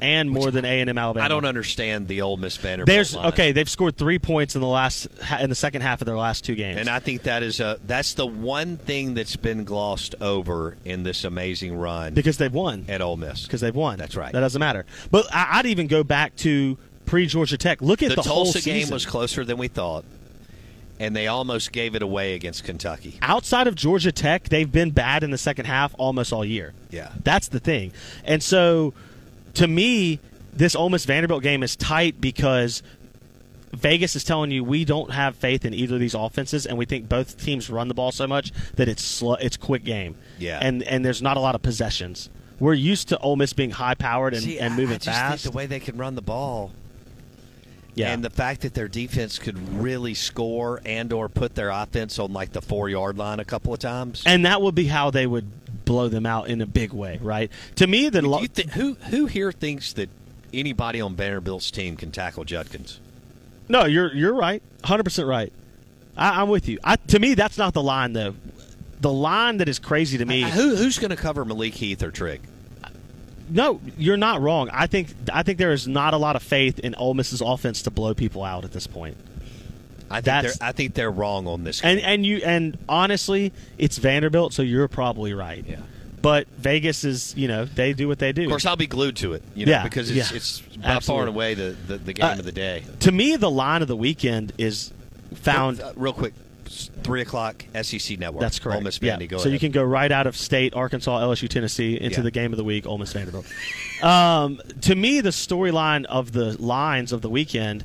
and 0.01 0.31
more 0.31 0.53
than 0.53 0.65
A 0.65 0.81
and 0.81 0.89
M, 0.89 0.97
Alabama. 0.97 1.25
I 1.25 1.29
don't 1.29 1.45
understand 1.45 2.07
the 2.07 2.23
Ole 2.23 2.37
Miss 2.37 2.57
Vanderbilt. 2.57 2.87
There's 2.87 3.17
line. 3.17 3.27
okay. 3.33 3.51
They've 3.51 3.69
scored 3.69 3.97
three 3.97 4.21
points 4.21 4.55
in 4.55 4.61
the 4.61 4.69
last 4.69 5.09
in 5.41 5.51
the 5.51 5.57
second 5.57 5.83
half 5.83 6.03
of 6.03 6.07
their 6.07 6.17
last 6.17 6.45
two 6.45 6.55
games. 6.55 6.79
And 6.79 6.89
I 6.89 7.01
think 7.01 7.25
that 7.25 7.43
is 7.43 7.59
a 7.59 7.81
that's 7.85 8.15
the 8.15 8.27
one 8.27 8.77
thing 8.77 9.15
that's 9.15 9.35
been 9.35 9.65
glossed 9.65 10.15
over 10.21 10.77
in 10.85 11.03
this 11.03 11.25
amazing 11.25 11.77
run 11.79 12.15
because 12.15 12.39
they've 12.39 12.55
won 12.55 12.85
at 12.89 13.01
Ole 13.01 13.17
Miss. 13.17 13.43
because 13.43 13.61
they've 13.61 13.75
won. 13.75 13.99
That's 13.99 14.15
right. 14.15 14.33
That 14.33 14.41
doesn't 14.41 14.61
matter. 14.61 14.87
But 15.11 15.27
I, 15.35 15.59
I'd 15.59 15.67
even 15.67 15.89
go 15.89 16.05
back 16.05 16.37
to 16.37 16.79
pre 17.07 17.27
Georgia 17.27 17.59
Tech. 17.59 17.83
Look 17.83 18.05
at 18.05 18.11
the, 18.11 18.15
the, 18.17 18.23
whole 18.23 18.45
Tulsa 18.45 18.61
game 18.61 18.89
was 18.91 19.05
closer 19.05 19.45
than 19.45 19.59
we 19.59 19.67
thought, 19.67 20.05
and 21.01 21.17
they 21.17 21.27
almost 21.27 21.73
gave 21.73 21.97
it 21.97 22.03
away 22.03 22.35
against 22.35 22.63
Kentucky. 22.63 23.19
outside 23.23 23.67
of 23.67 23.75
Georgia 23.75 24.13
Tech, 24.13 24.49
they've 24.51 24.71
been 24.71 24.91
bad 24.91 25.25
in 25.25 25.31
the 25.33 25.39
second 25.39 25.65
half 25.65 25.95
almost 25.99 26.33
all 26.33 26.45
year. 26.45 26.75
Yeah. 26.91 27.11
That's 27.25 27.49
the 27.49 27.59
thing. 27.59 27.93
And 28.25 28.43
so, 28.43 28.93
to 29.55 29.67
me, 29.67 30.21
this 30.53 30.77
Ole 30.77 30.91
Miss 30.91 31.05
Vanderbilt 31.07 31.43
game 31.43 31.63
is 31.63 31.75
tight 31.75 32.21
because 32.21 32.83
Vegas 33.73 34.15
is 34.15 34.25
telling 34.25 34.51
you 34.51 34.63
we 34.63 34.85
don't 34.85 35.11
have 35.13 35.37
faith 35.37 35.65
in 35.65 35.73
either 35.73 35.95
of 35.95 36.01
these 36.01 36.15
offenses, 36.15 36.67
and 36.67 36.77
we 36.77 36.85
think 36.85 37.09
both 37.09 37.43
teams 37.43 37.71
run 37.71 37.89
the 37.89 37.95
ball 37.95 38.13
so 38.13 38.27
much 38.27 38.53
that 38.75 38.89
it's 38.89 39.03
slow, 39.03 39.35
it's 39.35 39.57
quick 39.57 39.85
game. 39.85 40.17
Yeah. 40.39 40.59
And 40.61 40.83
and 40.83 41.05
there's 41.05 41.23
not 41.23 41.37
a 41.37 41.41
lot 41.41 41.55
of 41.55 41.63
possessions. 41.63 42.29
We're 42.59 42.75
used 42.75 43.09
to 43.09 43.19
Ole 43.21 43.37
Miss 43.37 43.55
being 43.55 43.71
high 43.71 43.95
powered 43.95 44.35
and, 44.35 44.43
See, 44.43 44.59
and 44.59 44.77
moving 44.77 44.97
I 44.97 44.99
just 44.99 45.05
fast. 45.07 45.43
Think 45.45 45.53
the 45.53 45.57
way 45.57 45.67
they 45.67 45.81
can 45.81 45.97
run 45.97 46.15
the 46.15 46.21
ball. 46.23 46.73
Yeah. 47.95 48.13
And 48.13 48.25
the 48.25 48.31
fact 48.31 48.61
that 48.63 48.75
their 48.75 48.89
defense 48.89 49.39
could 49.39 49.59
really 49.81 50.15
score 50.15 50.81
and 50.85 51.13
or 51.13 51.29
put 51.29 51.55
their 51.55 51.71
offense 51.71 52.19
on 52.19 52.33
like 52.33 52.53
the 52.53 52.63
four 52.63 52.89
yard 52.89 53.19
line 53.19 53.41
a 53.41 53.45
couple 53.45 53.73
of 53.75 53.81
times. 53.81 54.23
and 54.27 54.47
that 54.47 54.63
would 54.63 54.75
be 54.75 54.87
how 54.87 55.11
they 55.11 55.27
would 55.27 55.47
blow 55.85 56.09
them 56.09 56.25
out 56.27 56.49
in 56.49 56.61
a 56.61 56.67
big 56.67 56.93
way, 56.93 57.19
right? 57.21 57.51
To 57.77 57.87
me, 57.87 58.09
the 58.09 58.23
lo- 58.23 58.41
you 58.41 58.49
thi- 58.49 58.71
who 58.73 58.95
who 58.95 59.27
here 59.27 59.51
thinks 59.53 59.93
that 59.95 60.09
anybody 60.55 61.01
on 61.01 61.17
Vanderbilt's 61.17 61.71
team 61.71 61.97
can 61.97 62.11
tackle 62.13 62.45
Judkins? 62.45 63.01
No, 63.69 63.85
you're 63.87 64.15
you're 64.15 64.35
right, 64.35 64.63
hundred 64.85 65.05
percent 65.05 65.27
right. 65.29 65.53
I, 66.17 66.41
I'm 66.43 66.49
with 66.49 66.69
you. 66.69 66.79
I, 66.85 66.97
to 66.97 67.19
me, 67.19 67.35
that's 67.35 67.59
not 67.59 67.75
the 67.75 67.83
line 67.83 68.13
though. 68.13 68.35
The 69.01 69.13
line 69.13 69.57
that 69.59 69.69
is 69.69 69.79
crazy 69.79 70.19
to 70.19 70.25
me. 70.25 70.45
Uh, 70.45 70.49
who 70.51 70.77
who's 70.77 70.99
going 70.99 71.11
to 71.11 71.17
cover 71.17 71.45
Malik 71.45 71.75
Heath 71.75 72.03
or 72.03 72.11
Trigg? 72.11 72.43
No, 73.51 73.81
you're 73.99 74.17
not 74.17 74.41
wrong. 74.41 74.71
I 74.73 74.87
think 74.87 75.09
I 75.33 75.43
think 75.43 75.59
there 75.59 75.73
is 75.73 75.87
not 75.89 76.15
a 76.15 76.17
lot 76.17 76.37
of 76.37 76.43
faith 76.43 76.79
in 76.79 76.95
Ole 76.95 77.15
Miss's 77.15 77.41
offense 77.41 77.83
to 77.83 77.91
blow 77.91 78.15
people 78.15 78.43
out 78.45 78.65
at 78.65 78.73
this 78.73 78.87
point. 78.87 79.17
I 80.11 80.17
think 80.17 80.25
That's- 80.25 80.59
they're 80.59 80.69
I 80.69 80.73
think 80.73 80.95
they're 80.95 81.11
wrong 81.11 81.47
on 81.47 81.65
this. 81.65 81.81
And 81.83 81.99
game. 82.01 82.09
and 82.09 82.27
you 82.27 82.39
and 82.45 82.79
honestly, 82.89 83.53
it's 83.79 83.99
Vanderbilt, 83.99 84.53
so 84.53 84.63
you're 84.63 84.89
probably 84.89 85.35
right. 85.35 85.65
Yeah. 85.69 85.77
But 86.23 86.49
Vegas 86.59 87.03
is, 87.05 87.35
you 87.37 87.49
know, 87.49 87.65
they 87.65 87.95
do 87.95 88.07
what 88.07 88.19
they 88.19 88.33
do. 88.33 88.43
of 88.43 88.49
course, 88.51 88.67
I'll 88.67 88.77
be 88.77 88.87
glued 88.87 89.17
to 89.19 89.33
it. 89.33 89.43
You 89.55 89.65
know, 89.67 89.73
Yeah, 89.73 89.85
because 89.85 90.11
it's 90.11 90.31
yeah. 90.31 90.37
it's 90.37 90.61
by 90.61 90.89
Absolutely. 90.89 91.01
far 91.07 91.21
and 91.21 91.29
away 91.29 91.55
the 91.55 91.77
the, 91.87 91.97
the 91.99 92.13
game 92.13 92.27
Uh, 92.27 92.33
of 92.39 92.45
the 92.45 92.53
day. 92.53 92.85
to 93.01 93.13
me, 93.13 93.37
the 93.37 93.51
line 93.51 93.83
of 93.83 93.89
the 93.89 93.97
weekend 93.97 94.53
is 94.59 94.93
found. 95.35 95.81
Uh, 95.81 95.93
real 95.97 96.13
quick. 96.13 96.35
Three 97.03 97.23
o'clock 97.23 97.65
SEC 97.83 98.19
Network. 98.19 98.41
That's 98.41 98.59
correct. 98.61 98.77
Ole 98.77 98.83
Miss 98.85 99.01
yeah. 99.03 99.17
Vandy. 99.17 99.29
Go 99.29 99.39
so 99.39 99.43
ahead. 99.45 99.53
you 99.55 99.59
can 99.59 99.73
go 99.73 99.83
right 99.83 100.11
out 100.13 100.27
of 100.27 100.37
state, 100.37 100.75
Arkansas, 100.75 101.19
LSU, 101.21 101.49
Tennessee, 101.49 102.01
into 102.01 102.19
Yeah. 102.19 102.23
the 102.23 102.31
game 102.31 102.53
of 102.53 102.57
the 102.59 102.65
week, 102.65 102.87
Ole 102.87 102.99
Miss 102.99 103.13
Vanderbilt. 103.13 103.45
um, 104.03 104.61
to 104.83 104.95
me, 104.95 105.21
the 105.21 105.31
storyline 105.31 106.05
of 106.05 106.33
the 106.33 106.61
lines 106.63 107.13
of 107.13 107.23
the 107.23 107.29
weekend 107.31 107.85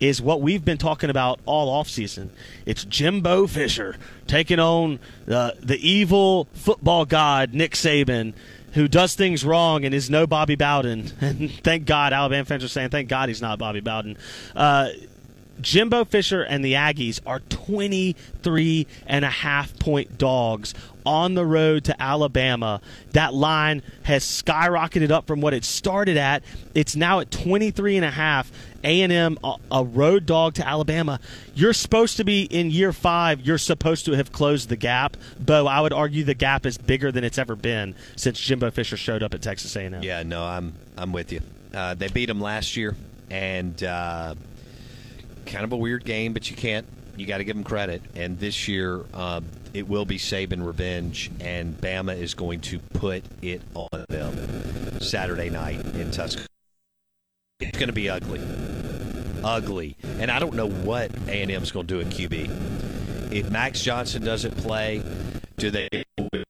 is 0.00 0.20
what 0.20 0.40
we've 0.42 0.64
been 0.64 0.76
talking 0.78 1.08
about 1.10 1.38
all 1.46 1.82
offseason. 1.82 2.28
It's 2.66 2.84
Jimbo 2.84 3.46
Fisher 3.46 3.96
taking 4.26 4.58
on 4.58 4.98
uh, 5.30 5.52
the 5.60 5.78
evil 5.78 6.48
football 6.52 7.04
god, 7.04 7.54
Nick 7.54 7.72
Saban, 7.72 8.34
who 8.72 8.88
does 8.88 9.14
things 9.14 9.44
wrong 9.44 9.84
and 9.84 9.94
is 9.94 10.10
no 10.10 10.26
Bobby 10.26 10.56
Bowden. 10.56 11.12
And 11.20 11.50
thank 11.62 11.86
God, 11.86 12.12
Alabama 12.12 12.44
fans 12.44 12.64
are 12.64 12.68
saying, 12.68 12.90
thank 12.90 13.08
God 13.08 13.28
he's 13.28 13.40
not 13.40 13.58
Bobby 13.60 13.80
Bowden. 13.80 14.16
Uh, 14.56 14.88
Jimbo 15.60 16.04
Fisher 16.04 16.42
and 16.42 16.64
the 16.64 16.74
Aggies 16.74 17.20
are 17.26 17.40
23 17.40 18.86
and 19.06 19.24
a 19.24 19.30
half 19.30 19.78
point 19.78 20.18
dogs 20.18 20.74
on 21.06 21.34
the 21.34 21.44
road 21.44 21.84
to 21.84 22.02
Alabama. 22.02 22.80
That 23.12 23.34
line 23.34 23.82
has 24.04 24.24
skyrocketed 24.24 25.10
up 25.10 25.26
from 25.26 25.40
what 25.40 25.54
it 25.54 25.64
started 25.64 26.16
at. 26.16 26.42
It's 26.74 26.96
now 26.96 27.20
at 27.20 27.30
23 27.30 27.96
and 27.96 28.04
a 28.04 28.10
half. 28.10 28.50
A&M 28.82 29.38
a, 29.70 29.84
road 29.84 30.26
dog 30.26 30.54
to 30.54 30.66
Alabama. 30.66 31.18
You're 31.54 31.72
supposed 31.72 32.18
to 32.18 32.24
be 32.24 32.42
in 32.42 32.70
year 32.70 32.92
5, 32.92 33.40
you're 33.40 33.56
supposed 33.56 34.04
to 34.04 34.12
have 34.12 34.30
closed 34.30 34.68
the 34.68 34.76
gap. 34.76 35.16
Bo, 35.40 35.66
I 35.66 35.80
would 35.80 35.94
argue 35.94 36.22
the 36.22 36.34
gap 36.34 36.66
is 36.66 36.76
bigger 36.76 37.10
than 37.10 37.24
it's 37.24 37.38
ever 37.38 37.56
been 37.56 37.94
since 38.16 38.38
Jimbo 38.38 38.70
Fisher 38.70 38.98
showed 38.98 39.22
up 39.22 39.32
at 39.32 39.40
Texas 39.40 39.74
A&M. 39.74 40.02
Yeah, 40.02 40.22
no, 40.22 40.44
I'm 40.44 40.74
I'm 40.98 41.12
with 41.12 41.32
you. 41.32 41.40
Uh, 41.72 41.94
they 41.94 42.08
beat 42.08 42.26
them 42.26 42.40
last 42.40 42.76
year, 42.76 42.94
and 43.30 43.82
uh, 43.82 44.34
kind 45.46 45.64
of 45.64 45.72
a 45.72 45.76
weird 45.76 46.04
game, 46.04 46.32
but 46.32 46.50
you 46.50 46.56
can't. 46.56 46.86
You 47.16 47.26
got 47.26 47.38
to 47.38 47.44
give 47.44 47.54
them 47.54 47.64
credit. 47.64 48.02
And 48.16 48.38
this 48.38 48.66
year, 48.66 49.04
uh, 49.14 49.40
it 49.72 49.88
will 49.88 50.04
be 50.04 50.18
Saban 50.18 50.66
revenge, 50.66 51.30
and 51.40 51.76
Bama 51.76 52.16
is 52.16 52.34
going 52.34 52.60
to 52.62 52.78
put 52.78 53.24
it 53.42 53.62
on 53.74 54.04
them 54.08 55.00
Saturday 55.00 55.50
night 55.50 55.80
in 55.94 56.10
Tuscaloosa. 56.10 56.48
It's 57.60 57.78
going 57.78 57.88
to 57.88 57.92
be 57.92 58.10
ugly, 58.10 58.40
ugly, 59.44 59.96
and 60.18 60.30
I 60.30 60.38
don't 60.38 60.54
know 60.54 60.68
what 60.68 61.10
A 61.28 61.42
and 61.42 61.50
M's 61.50 61.70
going 61.70 61.86
to 61.86 61.94
do 61.94 62.00
at 62.00 62.08
QB. 62.08 63.32
If 63.32 63.50
Max 63.50 63.80
Johnson 63.80 64.24
doesn't 64.24 64.56
play, 64.56 65.02
do 65.56 65.70
they? 65.70 65.88
uh, 66.18 66.44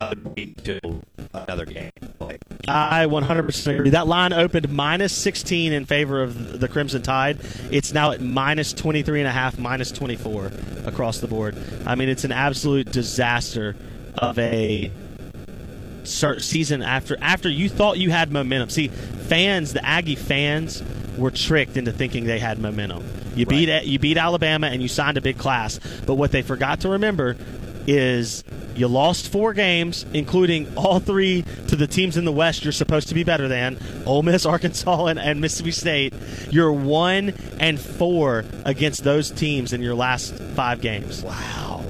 to 0.00 1.02
another 1.34 1.66
game. 1.66 1.90
Like, 2.18 2.40
I 2.66 3.04
100% 3.06 3.74
agree. 3.74 3.90
That 3.90 4.06
line 4.06 4.32
opened 4.32 4.70
minus 4.70 5.14
16 5.14 5.72
in 5.72 5.84
favor 5.84 6.22
of 6.22 6.58
the 6.58 6.68
Crimson 6.68 7.02
Tide. 7.02 7.38
It's 7.70 7.92
now 7.92 8.12
at 8.12 8.20
minus 8.20 8.72
23 8.72 9.20
and 9.20 9.28
a 9.28 9.32
half, 9.32 9.58
minus 9.58 9.92
24 9.92 10.52
across 10.86 11.20
the 11.20 11.28
board. 11.28 11.56
I 11.86 11.94
mean, 11.94 12.08
it's 12.08 12.24
an 12.24 12.32
absolute 12.32 12.90
disaster 12.90 13.76
of 14.16 14.38
a 14.38 14.90
season 16.04 16.82
after 16.82 17.16
after 17.20 17.48
you 17.48 17.68
thought 17.68 17.98
you 17.98 18.10
had 18.10 18.32
momentum. 18.32 18.70
See, 18.70 18.88
fans, 18.88 19.74
the 19.74 19.84
Aggie 19.84 20.16
fans 20.16 20.82
were 21.18 21.30
tricked 21.30 21.76
into 21.76 21.92
thinking 21.92 22.24
they 22.24 22.38
had 22.38 22.58
momentum. 22.58 23.04
You 23.36 23.46
beat 23.46 23.84
you 23.84 23.98
beat 23.98 24.16
Alabama 24.16 24.68
and 24.68 24.82
you 24.82 24.88
signed 24.88 25.16
a 25.16 25.20
big 25.20 25.38
class, 25.38 25.78
but 26.06 26.14
what 26.14 26.32
they 26.32 26.42
forgot 26.42 26.80
to 26.80 26.88
remember 26.88 27.36
is 27.90 28.44
you 28.76 28.86
lost 28.86 29.30
four 29.32 29.52
games, 29.52 30.06
including 30.12 30.72
all 30.76 31.00
three 31.00 31.42
to 31.68 31.76
the 31.76 31.86
teams 31.86 32.16
in 32.16 32.24
the 32.24 32.32
West 32.32 32.64
you're 32.64 32.72
supposed 32.72 33.08
to 33.08 33.14
be 33.14 33.24
better 33.24 33.48
than 33.48 33.78
Ole 34.06 34.22
Miss, 34.22 34.46
Arkansas, 34.46 35.06
and, 35.06 35.18
and 35.18 35.40
Mississippi 35.40 35.72
State. 35.72 36.14
You're 36.50 36.72
one 36.72 37.34
and 37.58 37.80
four 37.80 38.44
against 38.64 39.02
those 39.02 39.30
teams 39.30 39.72
in 39.72 39.82
your 39.82 39.94
last 39.94 40.34
five 40.54 40.80
games. 40.80 41.22
Wow. 41.22 41.84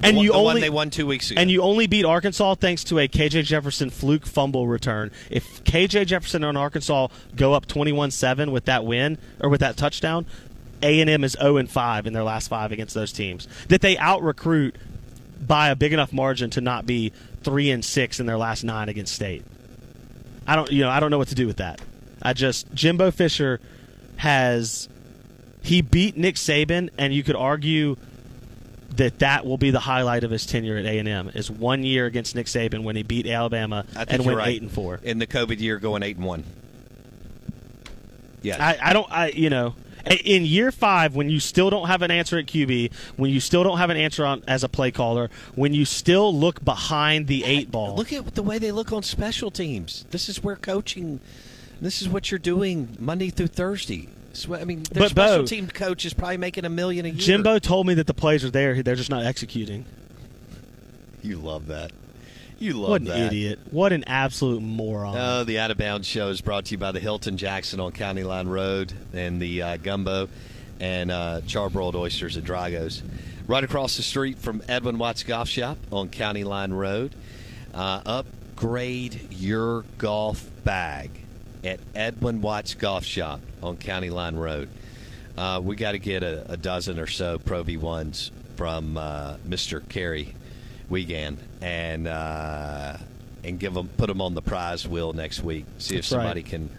And 0.00 0.16
The 0.16 0.20
you 0.20 0.32
the 0.32 0.38
only 0.38 0.60
they 0.60 0.70
won 0.70 0.90
two 0.90 1.06
weeks 1.06 1.32
ago. 1.32 1.40
And 1.40 1.50
you 1.50 1.62
only 1.62 1.88
beat 1.88 2.04
Arkansas 2.04 2.54
thanks 2.54 2.84
to 2.84 3.00
a 3.00 3.08
KJ 3.08 3.44
Jefferson 3.44 3.90
fluke 3.90 4.24
fumble 4.24 4.68
return. 4.68 5.10
If 5.30 5.64
KJ 5.64 6.06
Jefferson 6.06 6.44
and 6.44 6.56
Arkansas 6.56 7.08
go 7.34 7.54
up 7.54 7.66
21-7 7.66 8.52
with 8.52 8.66
that 8.66 8.84
win 8.84 9.18
or 9.40 9.48
with 9.48 9.60
that 9.60 9.76
touchdown, 9.76 10.26
A&M 10.82 11.24
is 11.24 11.36
0 11.40 11.56
and 11.56 11.68
5 11.68 12.06
in 12.06 12.12
their 12.12 12.22
last 12.22 12.46
5 12.46 12.70
against 12.70 12.94
those 12.94 13.12
teams. 13.12 13.48
That 13.68 13.80
they 13.80 13.98
out 13.98 14.22
recruit 14.22 14.76
by 15.46 15.68
a 15.68 15.76
big 15.76 15.92
enough 15.92 16.12
margin 16.12 16.50
to 16.50 16.60
not 16.60 16.86
be 16.86 17.12
3 17.42 17.70
and 17.70 17.84
6 17.84 18.20
in 18.20 18.26
their 18.26 18.38
last 18.38 18.64
9 18.64 18.88
against 18.88 19.14
State. 19.14 19.44
I 20.46 20.56
don't 20.56 20.70
you 20.72 20.82
know, 20.82 20.90
I 20.90 21.00
don't 21.00 21.10
know 21.10 21.18
what 21.18 21.28
to 21.28 21.34
do 21.34 21.46
with 21.46 21.58
that. 21.58 21.80
I 22.22 22.32
just 22.32 22.72
Jimbo 22.74 23.10
Fisher 23.10 23.60
has 24.16 24.88
he 25.62 25.82
beat 25.82 26.16
Nick 26.16 26.36
Saban 26.36 26.88
and 26.98 27.14
you 27.14 27.22
could 27.22 27.36
argue 27.36 27.96
that 28.96 29.18
that 29.20 29.44
will 29.46 29.58
be 29.58 29.70
the 29.70 29.80
highlight 29.80 30.24
of 30.24 30.30
his 30.30 30.46
tenure 30.46 30.76
at 30.76 30.86
A&M 30.86 31.30
is 31.34 31.50
one 31.50 31.84
year 31.84 32.06
against 32.06 32.34
Nick 32.34 32.46
Saban 32.46 32.82
when 32.82 32.96
he 32.96 33.02
beat 33.02 33.26
Alabama 33.26 33.84
and 33.94 34.24
went 34.24 34.38
right. 34.38 34.48
8 34.48 34.62
and 34.62 34.72
4. 34.72 35.00
in 35.02 35.18
the 35.18 35.26
COVID 35.26 35.60
year, 35.60 35.78
going 35.78 36.02
eight 36.02 36.16
and 36.16 36.24
one. 36.24 36.44
Yeah, 38.42 38.56
I, 38.64 38.90
I 38.90 38.92
don't. 38.92 39.10
I 39.10 39.28
you 39.28 39.50
know. 39.50 39.74
In 40.24 40.44
year 40.44 40.70
five, 40.72 41.14
when 41.14 41.28
you 41.28 41.40
still 41.40 41.70
don't 41.70 41.86
have 41.88 42.02
an 42.02 42.10
answer 42.10 42.38
at 42.38 42.46
QB, 42.46 42.92
when 43.16 43.30
you 43.30 43.40
still 43.40 43.62
don't 43.64 43.78
have 43.78 43.90
an 43.90 43.96
answer 43.96 44.24
on 44.24 44.42
as 44.46 44.64
a 44.64 44.68
play 44.68 44.90
caller, 44.90 45.28
when 45.54 45.74
you 45.74 45.84
still 45.84 46.34
look 46.34 46.64
behind 46.64 47.26
the 47.26 47.44
eight 47.44 47.70
ball, 47.70 47.94
Look 47.96 48.12
at 48.12 48.34
the 48.34 48.42
way 48.42 48.58
they 48.58 48.72
look 48.72 48.92
on 48.92 49.02
special 49.02 49.50
teams. 49.50 50.06
This 50.10 50.28
is 50.28 50.42
where 50.42 50.56
coaching. 50.56 51.20
This 51.80 52.02
is 52.02 52.08
what 52.08 52.30
you're 52.30 52.38
doing 52.38 52.96
Monday 52.98 53.30
through 53.30 53.48
Thursday. 53.48 54.08
So, 54.32 54.54
I 54.54 54.64
mean, 54.64 54.82
their 54.84 55.02
But, 55.04 55.10
special 55.10 55.38
Bo- 55.38 55.46
team 55.46 55.66
coach 55.68 56.04
is 56.04 56.14
probably 56.14 56.36
making 56.36 56.64
a 56.64 56.68
million 56.68 57.06
a 57.06 57.08
year. 57.10 57.18
Jimbo 57.18 57.58
told 57.58 57.86
me 57.86 57.94
that 57.94 58.06
the 58.06 58.14
plays 58.14 58.44
are 58.44 58.50
there. 58.50 58.82
They're 58.82 58.94
just 58.94 59.10
not 59.10 59.24
executing. 59.24 59.84
you 61.22 61.38
love 61.38 61.66
that. 61.66 61.90
You 62.58 62.74
love 62.74 62.90
what 62.90 63.00
an 63.02 63.06
that. 63.08 63.26
idiot! 63.26 63.60
What 63.70 63.92
an 63.92 64.04
absolute 64.06 64.62
moron! 64.62 65.16
Oh, 65.16 65.44
the 65.44 65.60
Out 65.60 65.70
of 65.70 65.78
Bounds 65.78 66.06
show 66.08 66.28
is 66.28 66.40
brought 66.40 66.66
to 66.66 66.72
you 66.72 66.78
by 66.78 66.90
the 66.92 66.98
Hilton 67.00 67.36
Jackson 67.36 67.78
on 67.78 67.92
County 67.92 68.24
Line 68.24 68.48
Road 68.48 68.92
and 69.12 69.40
the 69.40 69.62
uh, 69.62 69.76
Gumbo 69.76 70.28
and 70.80 71.10
uh, 71.10 71.40
Charbroiled 71.46 71.94
Oysters 71.94 72.36
at 72.36 72.44
Drago's. 72.44 73.02
Right 73.46 73.62
across 73.64 73.96
the 73.96 74.02
street 74.02 74.38
from 74.38 74.62
Edwin 74.68 74.98
Watts 74.98 75.22
Golf 75.22 75.48
Shop 75.48 75.78
on 75.92 76.08
County 76.08 76.44
Line 76.44 76.72
Road. 76.72 77.14
Uh, 77.72 78.02
upgrade 78.04 79.32
your 79.32 79.84
golf 79.96 80.48
bag 80.64 81.10
at 81.64 81.80
Edwin 81.94 82.40
Watts 82.40 82.74
Golf 82.74 83.04
Shop 83.04 83.40
on 83.62 83.76
County 83.76 84.10
Line 84.10 84.36
Road. 84.36 84.68
Uh, 85.36 85.60
we 85.62 85.76
got 85.76 85.92
to 85.92 85.98
get 86.00 86.24
a, 86.24 86.50
a 86.50 86.56
dozen 86.56 86.98
or 86.98 87.06
so 87.06 87.38
Pro 87.38 87.62
V1s 87.62 88.32
from 88.56 88.96
uh, 88.96 89.36
Mr. 89.48 89.86
Kerry 89.88 90.34
Wiegand 90.88 91.38
and 91.60 92.08
uh, 92.08 92.96
and 93.44 93.58
give 93.58 93.74
them 93.74 93.88
put 93.96 94.06
them 94.06 94.20
on 94.20 94.34
the 94.34 94.42
prize 94.42 94.86
wheel 94.86 95.12
next 95.12 95.42
week. 95.42 95.64
See 95.78 95.96
if 95.96 96.02
That's 96.02 96.12
right. 96.12 96.22
somebody 96.22 96.42
can 96.42 96.70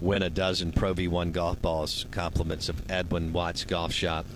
win 0.00 0.22
a 0.22 0.30
dozen 0.30 0.72
Pro 0.72 0.94
V1 0.94 1.32
golf 1.32 1.60
balls. 1.62 2.06
Compliments 2.10 2.68
of 2.68 2.90
Edwin 2.90 3.32
Watts 3.32 3.64
Golf 3.64 3.92
Shop 3.92 4.26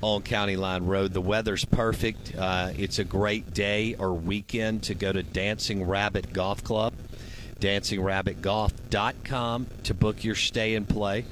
on 0.00 0.22
County 0.22 0.56
Line 0.56 0.84
Road. 0.84 1.12
The 1.12 1.20
weather's 1.20 1.64
perfect. 1.64 2.34
Uh, 2.36 2.70
it's 2.76 2.98
a 2.98 3.04
great 3.04 3.52
day 3.52 3.96
or 3.98 4.14
weekend 4.14 4.84
to 4.84 4.94
go 4.94 5.12
to 5.12 5.22
Dancing 5.22 5.86
Rabbit 5.86 6.32
Golf 6.32 6.62
Club. 6.62 6.94
DancingRabbitGolf.com 7.60 9.66
to 9.82 9.94
book 9.94 10.22
your 10.22 10.36
stay 10.36 10.76
and 10.76 10.88
play. 10.88 11.24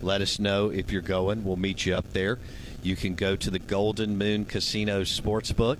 Let 0.00 0.22
us 0.22 0.38
know 0.38 0.70
if 0.70 0.90
you're 0.90 1.02
going. 1.02 1.44
We'll 1.44 1.56
meet 1.56 1.84
you 1.84 1.94
up 1.94 2.10
there. 2.12 2.38
You 2.82 2.96
can 2.96 3.14
go 3.14 3.36
to 3.36 3.50
the 3.50 3.58
Golden 3.58 4.16
Moon 4.18 4.44
Casino 4.46 5.02
Sportsbook 5.02 5.76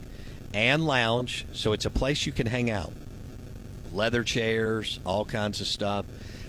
and 0.54 0.86
Lounge, 0.86 1.44
so 1.52 1.72
it's 1.72 1.84
a 1.84 1.90
place 1.90 2.24
you 2.24 2.32
can 2.32 2.46
hang 2.46 2.70
out. 2.70 2.92
Leather 3.92 4.24
chairs, 4.24 4.98
all 5.04 5.24
kinds 5.24 5.60
of 5.60 5.66
stuff. 5.66 6.06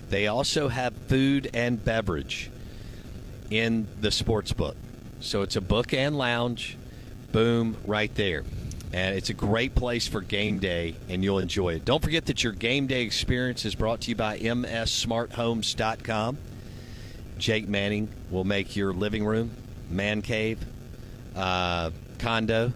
They 0.08 0.28
also 0.28 0.68
have 0.68 0.94
food 1.08 1.50
and 1.52 1.84
beverage 1.84 2.50
in 3.50 3.86
the 4.00 4.10
sports 4.10 4.52
book. 4.52 4.76
So 5.20 5.42
it's 5.42 5.56
a 5.56 5.60
book 5.60 5.92
and 5.92 6.16
lounge. 6.16 6.76
Boom, 7.32 7.76
right 7.86 8.14
there. 8.14 8.44
And 8.92 9.16
it's 9.16 9.30
a 9.30 9.34
great 9.34 9.74
place 9.74 10.06
for 10.06 10.20
game 10.20 10.58
day, 10.58 10.94
and 11.08 11.24
you'll 11.24 11.40
enjoy 11.40 11.74
it. 11.74 11.84
Don't 11.84 12.02
forget 12.02 12.26
that 12.26 12.44
your 12.44 12.52
game 12.52 12.86
day 12.86 13.02
experience 13.02 13.64
is 13.64 13.74
brought 13.74 14.02
to 14.02 14.10
you 14.10 14.16
by 14.16 14.38
MSSmartHomes.com. 14.38 16.38
Jake 17.38 17.68
Manning 17.68 18.08
will 18.30 18.44
make 18.44 18.76
your 18.76 18.92
living 18.92 19.24
room, 19.24 19.50
man 19.90 20.22
cave, 20.22 20.64
uh, 21.34 21.90
condo. 22.18 22.72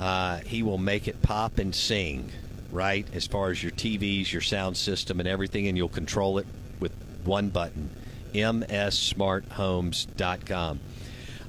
Uh, 0.00 0.38
he 0.38 0.62
will 0.62 0.78
make 0.78 1.08
it 1.08 1.20
pop 1.20 1.58
and 1.58 1.74
sing, 1.74 2.32
right? 2.72 3.06
As 3.12 3.26
far 3.26 3.50
as 3.50 3.62
your 3.62 3.72
TVs, 3.72 4.32
your 4.32 4.40
sound 4.40 4.78
system, 4.78 5.20
and 5.20 5.28
everything, 5.28 5.68
and 5.68 5.76
you'll 5.76 5.90
control 5.90 6.38
it 6.38 6.46
with 6.80 6.92
one 7.24 7.50
button. 7.50 7.90
MSSmartHomes.com. 8.32 10.80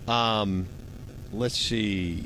Um, 0.08 0.68
let's 1.32 1.58
see. 1.58 2.24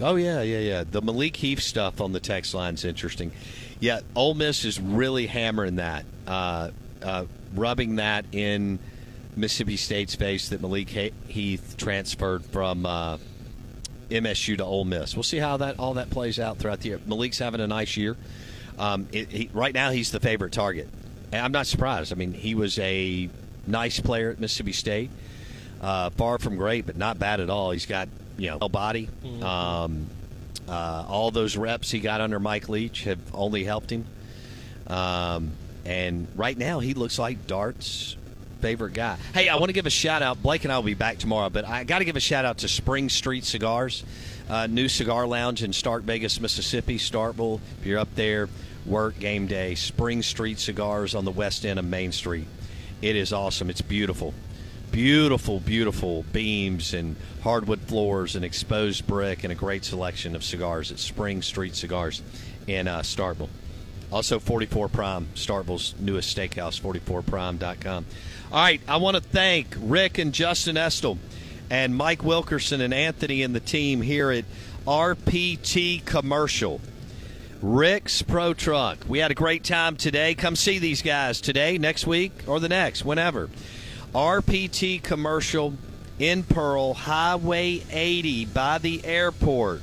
Oh 0.00 0.14
yeah, 0.16 0.42
yeah, 0.42 0.58
yeah. 0.58 0.84
The 0.88 1.02
Malik 1.02 1.36
Heath 1.36 1.60
stuff 1.60 2.00
on 2.00 2.12
the 2.12 2.20
text 2.20 2.54
line's 2.54 2.84
interesting. 2.84 3.32
Yeah, 3.80 4.00
Ole 4.14 4.34
Miss 4.34 4.64
is 4.64 4.80
really 4.80 5.26
hammering 5.26 5.74
that, 5.76 6.04
uh, 6.26 6.70
uh, 7.02 7.24
rubbing 7.54 7.96
that 7.96 8.24
in 8.32 8.78
Mississippi 9.38 9.76
State's 9.76 10.14
face 10.14 10.48
that 10.48 10.60
Malik 10.60 10.88
He- 10.88 11.12
Heath 11.26 11.76
transferred 11.78 12.44
from 12.44 12.84
uh, 12.84 13.18
MSU 14.10 14.56
to 14.58 14.64
Ole 14.64 14.84
Miss. 14.84 15.14
We'll 15.14 15.22
see 15.22 15.38
how 15.38 15.58
that 15.58 15.78
all 15.78 15.94
that 15.94 16.10
plays 16.10 16.38
out 16.38 16.58
throughout 16.58 16.80
the 16.80 16.88
year. 16.90 17.00
Malik's 17.06 17.38
having 17.38 17.60
a 17.60 17.66
nice 17.66 17.96
year. 17.96 18.16
Um, 18.78 19.08
it, 19.12 19.30
he, 19.30 19.50
right 19.52 19.74
now, 19.74 19.90
he's 19.90 20.12
the 20.12 20.20
favorite 20.20 20.52
target, 20.52 20.88
and 21.32 21.44
I'm 21.44 21.52
not 21.52 21.66
surprised. 21.66 22.12
I 22.12 22.16
mean, 22.16 22.32
he 22.32 22.54
was 22.54 22.78
a 22.78 23.28
nice 23.66 24.00
player 24.00 24.30
at 24.30 24.38
Mississippi 24.40 24.72
State. 24.72 25.10
Uh, 25.80 26.10
far 26.10 26.38
from 26.38 26.56
great, 26.56 26.86
but 26.86 26.96
not 26.96 27.18
bad 27.18 27.40
at 27.40 27.50
all. 27.50 27.70
He's 27.70 27.86
got 27.86 28.08
you 28.36 28.50
know 28.50 28.58
a 28.60 28.68
body. 28.68 29.08
Um, 29.42 30.06
uh, 30.68 31.04
all 31.08 31.30
those 31.30 31.56
reps 31.56 31.90
he 31.90 32.00
got 32.00 32.20
under 32.20 32.38
Mike 32.38 32.68
Leach 32.68 33.04
have 33.04 33.18
only 33.34 33.64
helped 33.64 33.90
him. 33.90 34.04
Um, 34.86 35.52
and 35.84 36.26
right 36.36 36.56
now, 36.56 36.80
he 36.80 36.94
looks 36.94 37.18
like 37.18 37.46
Dart's 37.46 38.16
favorite 38.58 38.92
guy. 38.92 39.16
Hey, 39.34 39.48
I 39.48 39.56
want 39.56 39.68
to 39.68 39.72
give 39.72 39.86
a 39.86 39.90
shout 39.90 40.22
out. 40.22 40.42
Blake 40.42 40.64
and 40.64 40.72
I 40.72 40.76
will 40.76 40.84
be 40.84 40.94
back 40.94 41.18
tomorrow, 41.18 41.48
but 41.48 41.64
I 41.66 41.84
got 41.84 42.00
to 42.00 42.04
give 42.04 42.16
a 42.16 42.20
shout 42.20 42.44
out 42.44 42.58
to 42.58 42.68
Spring 42.68 43.08
Street 43.08 43.44
Cigars, 43.44 44.04
uh, 44.48 44.66
new 44.66 44.88
cigar 44.88 45.26
lounge 45.26 45.62
in 45.62 45.72
Stark 45.72 46.02
Vegas, 46.02 46.40
Mississippi, 46.40 46.98
Starkville. 46.98 47.60
If 47.80 47.86
you're 47.86 47.98
up 47.98 48.14
there, 48.14 48.48
work 48.86 49.18
game 49.18 49.46
day. 49.46 49.74
Spring 49.74 50.22
Street 50.22 50.58
Cigars 50.58 51.14
on 51.14 51.24
the 51.24 51.30
west 51.30 51.64
end 51.64 51.78
of 51.78 51.84
Main 51.84 52.12
Street. 52.12 52.46
It 53.00 53.16
is 53.16 53.32
awesome. 53.32 53.70
It's 53.70 53.82
beautiful. 53.82 54.34
Beautiful, 54.90 55.60
beautiful 55.60 56.24
beams 56.32 56.94
and 56.94 57.14
hardwood 57.42 57.80
floors 57.80 58.36
and 58.36 58.44
exposed 58.44 59.06
brick 59.06 59.44
and 59.44 59.52
a 59.52 59.56
great 59.56 59.84
selection 59.84 60.34
of 60.34 60.42
cigars 60.42 60.90
at 60.90 60.98
Spring 60.98 61.42
Street 61.42 61.74
Cigars 61.76 62.22
in 62.66 62.88
uh. 62.88 63.02
Also, 64.10 64.38
44 64.38 64.88
Prime, 64.88 65.28
Starkville's 65.34 65.94
newest 65.98 66.34
steakhouse, 66.34 66.80
44prime.com. 66.80 68.06
All 68.50 68.58
right, 68.58 68.80
I 68.88 68.96
want 68.96 69.16
to 69.16 69.22
thank 69.22 69.76
Rick 69.78 70.18
and 70.18 70.32
Justin 70.32 70.76
Estel 70.78 71.18
and 71.70 71.94
Mike 71.94 72.24
Wilkerson 72.24 72.80
and 72.80 72.94
Anthony 72.94 73.42
and 73.42 73.54
the 73.54 73.60
team 73.60 74.00
here 74.00 74.30
at 74.30 74.44
RPT 74.86 76.04
Commercial. 76.04 76.80
Rick's 77.60 78.22
Pro 78.22 78.54
Truck. 78.54 78.98
We 79.08 79.18
had 79.18 79.30
a 79.30 79.34
great 79.34 79.64
time 79.64 79.96
today. 79.96 80.34
Come 80.34 80.56
see 80.56 80.78
these 80.78 81.02
guys 81.02 81.40
today, 81.40 81.76
next 81.76 82.06
week, 82.06 82.32
or 82.46 82.60
the 82.60 82.68
next, 82.68 83.04
whenever. 83.04 83.50
RPT 84.14 85.02
Commercial 85.02 85.74
in 86.18 86.42
Pearl, 86.44 86.94
Highway 86.94 87.82
80 87.90 88.46
by 88.46 88.78
the 88.78 89.04
airport. 89.04 89.82